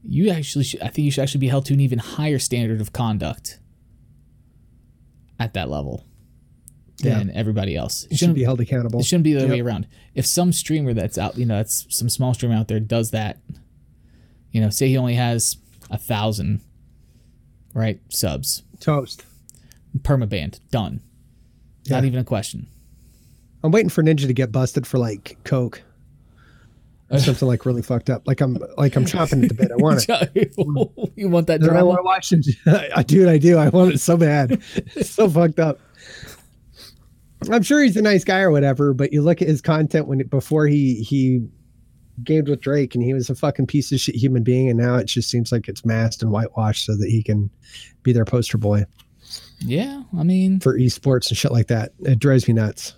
[0.02, 2.80] you actually should, I think you should actually be held to an even higher standard
[2.80, 3.58] of conduct
[5.38, 6.04] at that level
[7.02, 8.04] than everybody else.
[8.04, 9.00] It You should shouldn't be held accountable.
[9.00, 9.86] it shouldn't be the other way around.
[10.14, 13.38] If some streamer that's out, you know, that's some small streamer out there does that,
[14.50, 15.56] you know, say he only has
[15.90, 16.60] a thousand,
[17.72, 19.24] right, subs, Toast.
[20.02, 21.00] permaband, done.
[21.88, 22.66] Not even a question.
[23.62, 25.82] I'm waiting for Ninja to get busted for like coke
[27.10, 28.26] or something like really fucked up.
[28.26, 29.70] Like I'm like I'm chomping at the bit.
[29.72, 30.54] I want it.
[31.16, 32.46] you want that And I want to watch it.
[32.96, 33.58] I dude, I do.
[33.58, 34.60] I want it so bad.
[34.74, 35.78] It's so fucked up.
[37.50, 40.26] I'm sure he's a nice guy or whatever, but you look at his content when
[40.26, 41.46] before he he
[42.22, 44.96] gamed with Drake and he was a fucking piece of shit human being, and now
[44.96, 47.50] it just seems like it's masked and whitewashed so that he can
[48.02, 48.84] be their poster boy
[49.60, 51.92] Yeah, I mean, for esports and shit like that.
[52.00, 52.94] It drives me nuts.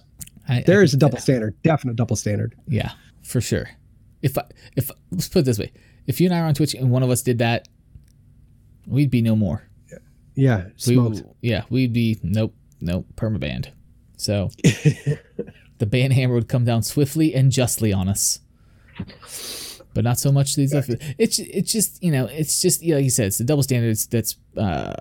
[0.49, 2.55] I, I There is a double that- standard, definite double standard.
[2.69, 2.93] Yeah,
[3.23, 3.69] for sure.
[4.23, 4.45] If I,
[4.77, 5.73] if let's put it this way,
[6.07, 7.67] if you and I are on Twitch and one of us did that,
[8.87, 9.69] we'd be no more.
[10.35, 11.23] Yeah, We, smoked.
[11.43, 13.69] yeah, we'd be nope, nope, permabanned.
[14.17, 14.51] So
[15.79, 18.39] the ban hammer would come down swiftly and justly on us.
[19.95, 20.97] But not so much these other.
[21.19, 24.07] It's it's just you know it's just yeah, like you said it's the double standards
[24.07, 24.95] that's uh,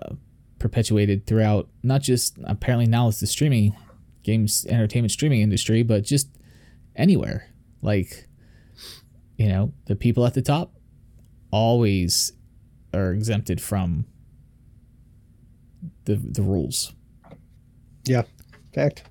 [0.62, 3.76] perpetuated throughout not just apparently now it's the streaming
[4.22, 6.28] games entertainment streaming industry but just
[6.94, 7.48] anywhere.
[7.82, 8.28] Like
[9.36, 10.72] you know the people at the top
[11.50, 12.32] always
[12.94, 14.06] are exempted from
[16.04, 16.92] the the rules.
[18.04, 18.22] Yeah,
[18.74, 19.02] fact.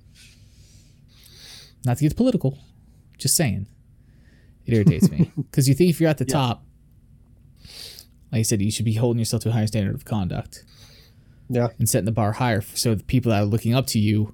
[1.86, 2.58] not to get political
[3.18, 3.68] just saying.
[4.66, 5.32] It irritates me.
[5.36, 6.64] Because you think if you're at the top
[8.32, 10.64] like i said you should be holding yourself to a higher standard of conduct
[11.54, 14.34] Yeah, and setting the bar higher so the people that are looking up to you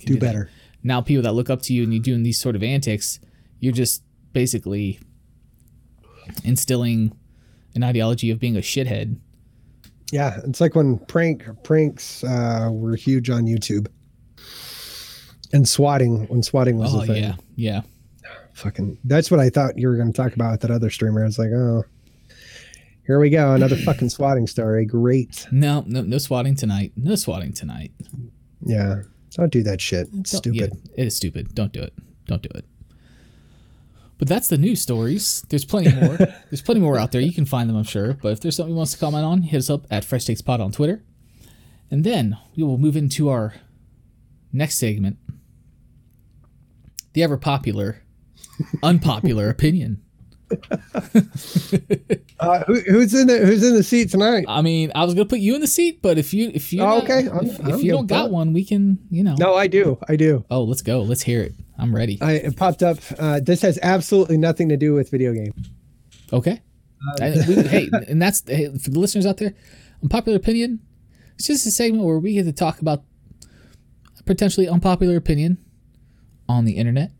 [0.00, 0.20] do that.
[0.20, 0.50] better.
[0.82, 3.20] now people that look up to you and you're doing these sort of antics
[3.60, 4.02] you're just
[4.32, 4.98] basically
[6.44, 7.12] instilling
[7.74, 9.16] an ideology of being a shithead
[10.12, 13.86] Yeah, it's like when prank pranks uh, were huge on YouTube,
[15.52, 17.22] and swatting when swatting was Oh a thing.
[17.22, 17.82] yeah, yeah.
[18.54, 21.22] Fucking, that's what I thought you were going to talk about with that other streamer.
[21.22, 21.84] I was like, oh,
[23.06, 24.84] here we go, another fucking swatting story.
[24.86, 25.46] Great.
[25.50, 26.92] No, no, no swatting tonight.
[26.96, 27.92] No swatting tonight.
[28.64, 30.08] Yeah, don't do that shit.
[30.14, 30.72] It's Don't- stupid.
[30.74, 31.54] yeah, it is stupid.
[31.54, 31.92] Don't do it.
[32.26, 32.64] Don't do it.
[34.18, 35.46] But that's the news stories.
[35.48, 36.16] There's plenty more.
[36.50, 37.22] there's plenty more out there.
[37.22, 38.12] You can find them, I'm sure.
[38.20, 40.42] But if there's something you want to comment on, hit us up at Fresh Takes
[40.42, 41.02] Pod on Twitter.
[41.90, 43.54] And then we will move into our
[44.52, 45.16] next segment
[47.14, 48.02] the ever popular,
[48.82, 50.02] unpopular opinion.
[52.40, 54.46] Uh, who, who's in the Who's in the seat tonight?
[54.48, 56.82] I mean, I was gonna put you in the seat, but if you if you
[56.82, 57.24] Oh, okay.
[57.26, 59.34] If, I don't if you don't got one, we can you know.
[59.38, 59.98] No, I do.
[60.08, 60.44] I do.
[60.50, 61.02] Oh, let's go.
[61.02, 61.52] Let's hear it.
[61.78, 62.18] I'm ready.
[62.22, 62.96] I it popped up.
[63.18, 65.52] Uh, this has absolutely nothing to do with video game.
[66.32, 66.62] Okay.
[67.20, 69.54] And we- hey, and that's hey, for the listeners out there.
[70.02, 70.80] Unpopular opinion.
[71.34, 73.02] It's just a segment where we get to talk about
[74.18, 75.58] a potentially unpopular opinion
[76.48, 77.12] on the internet,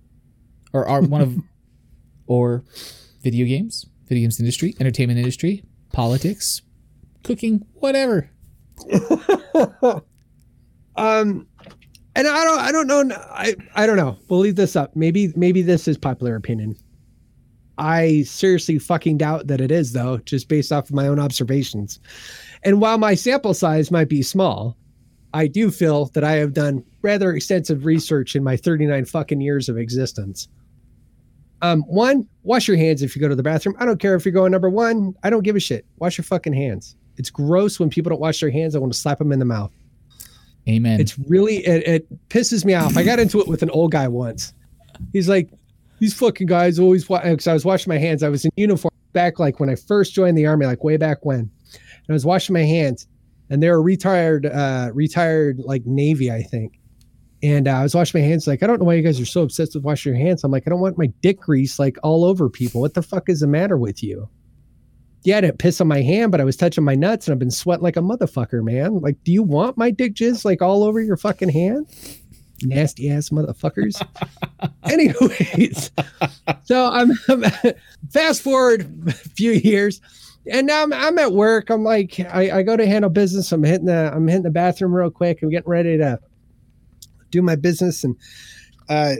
[0.72, 1.36] or our one of,
[2.26, 2.64] or
[3.20, 6.62] video games, video games industry, entertainment industry, politics,
[7.22, 8.30] cooking, whatever.
[10.96, 11.46] Um,
[12.14, 13.16] and I don't, I don't know.
[13.30, 14.18] I, I don't know.
[14.28, 14.94] We'll leave this up.
[14.94, 16.76] Maybe, maybe this is popular opinion.
[17.78, 21.98] I seriously fucking doubt that it is, though, just based off of my own observations.
[22.62, 24.76] And while my sample size might be small,
[25.32, 29.70] I do feel that I have done rather extensive research in my 39 fucking years
[29.70, 30.48] of existence.
[31.62, 33.76] Um, one, wash your hands if you go to the bathroom.
[33.78, 35.14] I don't care if you're going number one.
[35.22, 35.84] I don't give a shit.
[35.98, 36.96] Wash your fucking hands.
[37.16, 38.74] It's gross when people don't wash their hands.
[38.74, 39.72] I want to slap them in the mouth.
[40.68, 41.00] Amen.
[41.00, 42.96] It's really it, it pisses me off.
[42.96, 44.54] I got into it with an old guy once.
[45.12, 45.50] He's like,
[45.98, 48.22] these fucking guys always because I was washing my hands.
[48.22, 51.24] I was in uniform back like when I first joined the army, like way back
[51.24, 51.40] when.
[51.40, 53.06] And I was washing my hands,
[53.50, 56.79] and they were retired, uh, retired like Navy, I think.
[57.42, 58.46] And uh, I was washing my hands.
[58.46, 60.44] Like I don't know why you guys are so obsessed with washing your hands.
[60.44, 62.80] I'm like, I don't want my dick grease like all over people.
[62.80, 64.28] What the fuck is the matter with you?
[65.22, 67.38] Yeah, I didn't piss on my hand, but I was touching my nuts and I've
[67.38, 69.00] been sweating like a motherfucker, man.
[69.00, 71.86] Like, do you want my dick jizz like all over your fucking hand?
[72.62, 74.00] Nasty ass motherfuckers.
[74.84, 75.90] Anyways,
[76.64, 77.44] so I'm, I'm
[78.10, 80.00] fast forward a few years,
[80.50, 81.70] and now I'm, I'm at work.
[81.70, 83.52] I'm like, I, I go to handle business.
[83.52, 85.42] I'm hitting the I'm hitting the bathroom real quick.
[85.42, 86.18] I'm getting ready to
[87.30, 88.16] do my business, and
[88.88, 89.14] uh,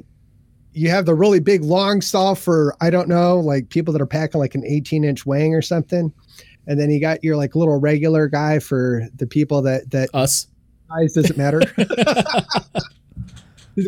[0.72, 4.06] you have the really big long stall for I don't know, like people that are
[4.06, 6.12] packing like an 18 inch wang or something.
[6.66, 10.46] And then you got your like little regular guy for the people that that Us.
[10.88, 11.60] size doesn't matter.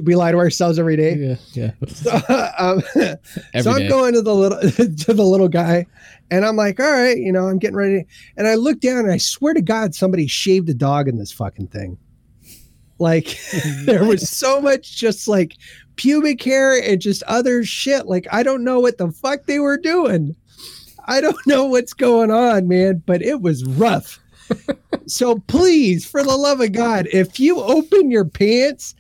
[0.05, 1.15] we lie to ourselves every day.
[1.15, 1.37] Yeah.
[1.53, 1.87] Yeah.
[1.89, 2.11] So,
[2.59, 2.83] um,
[3.63, 3.89] so I'm day.
[3.89, 5.87] going to the little to the little guy,
[6.31, 8.05] and I'm like, all right, you know, I'm getting ready.
[8.37, 11.33] And I look down, and I swear to God, somebody shaved a dog in this
[11.33, 11.99] fucking thing.
[13.03, 13.39] Like
[13.85, 15.57] there was so much just like
[15.97, 18.07] pubic hair and just other shit.
[18.07, 20.35] Like I don't know what the fuck they were doing.
[21.05, 24.21] I don't know what's going on, man, but it was rough.
[25.07, 28.95] so please, for the love of God, if you open your pants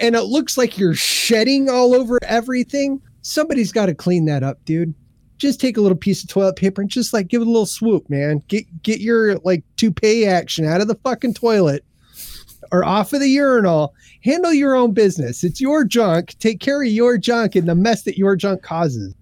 [0.00, 4.62] and it looks like you're shedding all over everything, somebody's got to clean that up,
[4.66, 4.94] dude.
[5.38, 7.66] Just take a little piece of toilet paper and just like give it a little
[7.66, 8.42] swoop, man.
[8.48, 11.84] Get get your like toupee action out of the fucking toilet
[12.72, 13.94] or off of the urinal.
[14.22, 15.44] Handle your own business.
[15.44, 16.36] It's your junk.
[16.38, 19.14] Take care of your junk and the mess that your junk causes.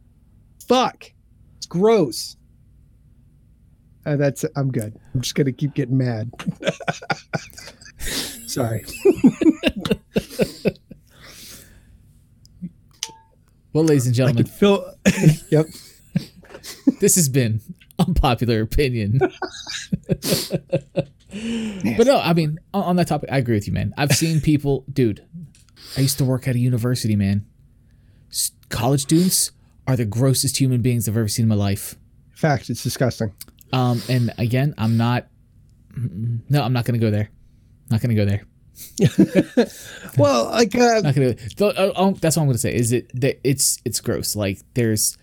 [0.66, 1.12] Fuck.
[1.56, 2.36] It's gross.
[4.06, 4.98] Uh, that's I'm good.
[5.14, 6.30] I'm just gonna keep getting mad.
[8.46, 8.84] Sorry.
[13.74, 14.94] Well, ladies and gentlemen, feel.
[15.50, 15.66] yep.
[17.00, 17.60] this has been
[17.98, 19.18] unpopular opinion.
[21.30, 23.92] but no, I mean, on, on that topic, I agree with you, man.
[23.96, 25.24] I've seen people, dude.
[25.96, 27.46] I used to work at a university, man.
[28.68, 29.52] College students
[29.86, 31.94] are the grossest human beings I've ever seen in my life.
[32.32, 32.70] Fact.
[32.70, 33.32] It's disgusting.
[33.72, 35.26] Um, and again, I'm not.
[35.96, 37.30] No, I'm not gonna go there.
[37.90, 38.42] Not gonna go there.
[40.16, 41.34] Well, like uh, Not gonna.
[41.34, 42.74] th- uh, uh, that's all I'm gonna say.
[42.74, 44.36] Is it that it's it's gross.
[44.36, 45.16] Like there's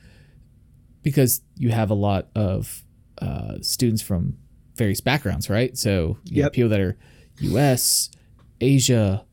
[1.03, 2.83] because you have a lot of
[3.21, 4.37] uh, students from
[4.81, 5.77] various backgrounds, right?
[5.77, 6.53] So you have Yep.
[6.53, 6.97] people that are
[7.39, 8.09] U.S.,
[8.59, 9.23] Asia,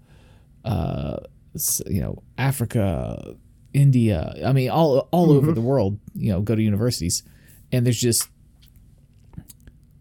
[0.65, 1.17] uh,
[1.87, 3.37] you know, Africa,
[3.73, 4.35] India.
[4.45, 5.99] I mean, all all over the world.
[6.15, 7.23] You know, go to universities,
[7.73, 8.29] and there's just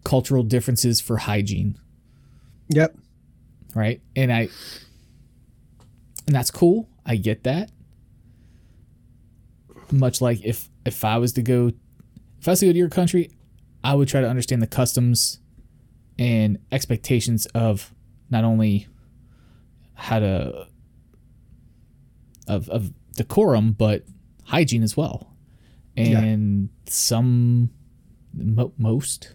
[0.04, 1.78] cultural differences for hygiene
[2.70, 2.96] yep.
[3.74, 4.00] right?
[4.16, 4.48] And I
[6.26, 6.88] and that's cool.
[7.04, 7.70] I get that.
[9.90, 11.72] Much like if if I was to go
[12.40, 13.30] if I was to go to your country,
[13.84, 15.38] I would try to understand the customs
[16.18, 17.94] and expectations of
[18.30, 18.86] not only
[19.94, 20.66] how to
[22.46, 24.04] of of decorum but
[24.44, 25.34] hygiene as well
[25.96, 27.70] and some
[28.32, 29.34] mo- most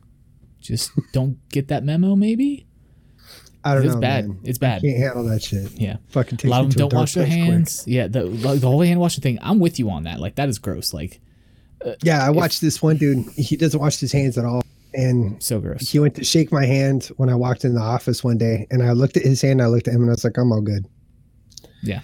[0.62, 2.66] just don't get that memo maybe
[3.66, 4.00] I don't it's know.
[4.00, 4.40] It's bad man.
[4.44, 5.72] it's bad Can't handle that shit.
[5.80, 7.46] yeah Fucking a lot of them don't wash their place quick.
[7.46, 10.50] hands yeah the the whole hand washing thing i'm with you on that like that
[10.50, 11.22] is gross like
[11.86, 13.26] Uh, yeah, I watched this one dude.
[13.36, 16.66] He doesn't wash his hands at all, and so gross he went to shake my
[16.66, 19.62] hand when I walked in the office one day, and I looked at his hand.
[19.62, 20.88] I looked at him, and I was like, "I'm all good."
[21.82, 22.00] yeah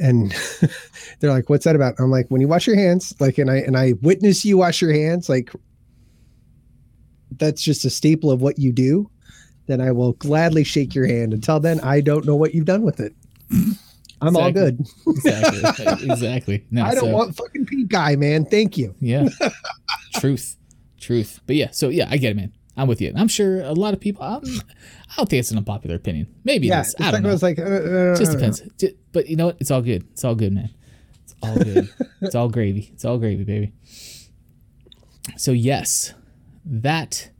[0.00, 0.34] And
[1.20, 3.56] they're like, "What's that about?" I'm like, "When you wash your hands, like, and I
[3.56, 5.52] and I witness you wash your hands, like,
[7.36, 9.10] that's just a staple of what you do."
[9.66, 11.34] Then I will gladly shake your hand.
[11.34, 13.14] Until then, I don't know what you've done with it.
[14.20, 14.80] I'm all good.
[15.06, 18.44] exactly exactly no, I don't so- want fucking pink guy, man.
[18.44, 18.94] Thank you.
[19.00, 19.28] Yeah.
[20.14, 20.56] truth.
[21.00, 21.40] Truth.
[21.46, 22.52] But yeah, so yeah, I get it, man.
[22.76, 23.12] I'm with you.
[23.16, 26.28] I'm sure a lot of people, um, I don't think it's an unpopular opinion.
[26.44, 26.94] Maybe Yeah, it is.
[27.00, 27.30] I don't know.
[27.30, 28.62] was like, uh, uh, Just uh, depends.
[29.12, 29.56] But you know what?
[29.58, 30.06] It's all good.
[30.12, 30.70] It's all good, man.
[31.24, 31.88] It's all good.
[32.20, 32.90] it's all gravy.
[32.92, 33.72] It's all gravy, baby.
[35.36, 36.14] So, yes,
[36.64, 37.30] that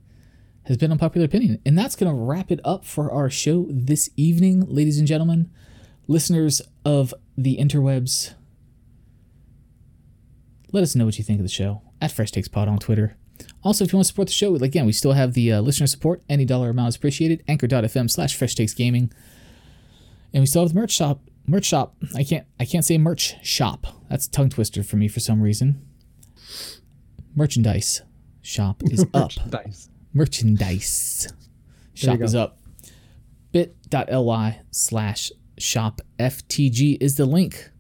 [0.65, 1.61] has been unpopular opinion.
[1.65, 5.51] And that's going to wrap it up for our show this evening, ladies and gentlemen,
[6.09, 8.35] listeners of the interwebs.
[10.73, 13.17] Let us know what you think of the show at Fresh Takes Pod on Twitter.
[13.63, 15.87] Also, if you want to support the show, again, we still have the uh, listener
[15.87, 16.23] support.
[16.29, 17.45] Any dollar amount is appreciated.
[17.47, 19.13] Anchor.fm slash Fresh Takes Gaming.
[20.35, 21.21] And we still have the merch shop.
[21.47, 21.97] Merch shop.
[22.15, 23.87] I can't I can't say merch shop.
[24.11, 25.87] That's a tongue twister for me for some reason.
[27.35, 28.03] Merchandise
[28.43, 29.33] shop is up.
[29.51, 29.89] Nice.
[30.13, 31.33] Merchandise
[31.95, 32.59] shop is up.
[33.53, 35.33] bit.ly slash
[35.63, 37.71] shop FTG is the link.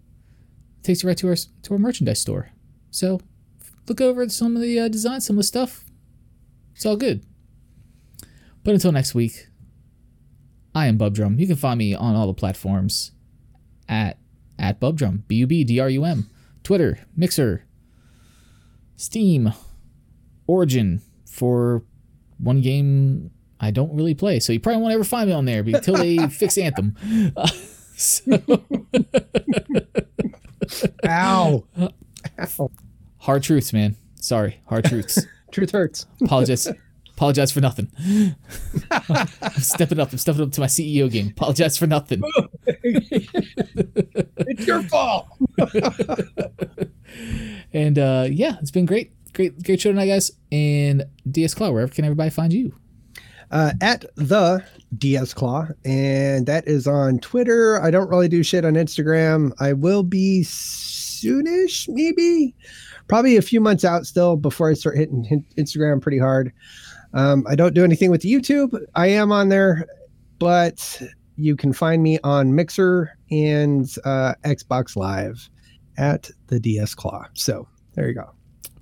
[0.78, 2.50] It Takes you right to our to our merchandise store.
[2.90, 3.20] So
[3.88, 5.84] look over at some of the uh, designs, some of the stuff.
[6.74, 7.24] It's all good.
[8.64, 9.48] But until next week,
[10.74, 11.38] I am Bub Drum.
[11.38, 13.12] You can find me on all the platforms
[13.88, 14.18] at
[14.59, 16.30] at Bub Drum, B U B D R U M,
[16.62, 17.64] Twitter, Mixer,
[18.96, 19.52] Steam,
[20.46, 21.82] Origin for
[22.38, 23.30] one game
[23.60, 24.40] I don't really play.
[24.40, 26.96] So you probably won't ever find me on there until they fix Anthem.
[27.99, 28.39] So
[31.05, 31.65] Ow.
[32.39, 32.70] Ow.
[33.19, 33.97] hard truths, man.
[34.20, 35.27] Sorry, hard truths.
[35.51, 36.07] Truth hurts.
[36.23, 36.69] Apologize.
[37.15, 37.91] Apologize for nothing.
[38.91, 39.27] I'm
[39.59, 40.12] stepping up.
[40.12, 41.29] I'm stepping up to my CEO game.
[41.29, 42.23] Apologize for nothing.
[44.51, 45.27] It's your fault.
[47.73, 49.12] And uh, yeah, it's been great.
[49.33, 50.31] Great, great show tonight, guys.
[50.53, 52.75] And DS Claw, wherever can everybody find you?
[53.51, 54.62] Uh, at the
[54.99, 57.81] DS Claw, and that is on Twitter.
[57.81, 59.53] I don't really do shit on Instagram.
[59.59, 62.55] I will be soonish, maybe,
[63.09, 66.53] probably a few months out still before I start hitting Instagram pretty hard.
[67.15, 68.79] Um, I don't do anything with YouTube.
[68.95, 69.87] I am on there,
[70.39, 71.03] but
[71.37, 75.49] you can find me on Mixer and uh, Xbox Live
[75.97, 77.27] at the DS Claw.
[77.35, 78.31] So there you go.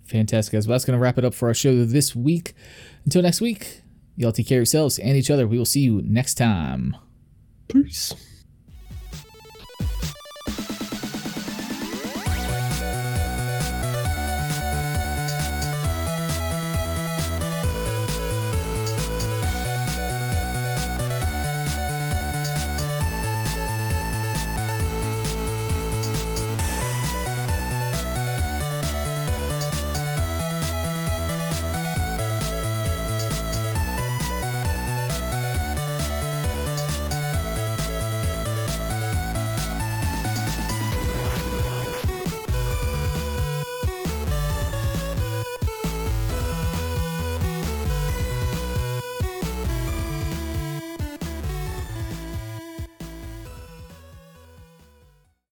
[0.05, 0.67] Fantastic, guys.
[0.67, 2.55] Well, that's going to wrap it up for our show this week.
[3.05, 3.83] Until next week,
[4.17, 5.47] y'all take care of yourselves and each other.
[5.47, 6.97] We will see you next time.
[7.69, 8.15] Peace.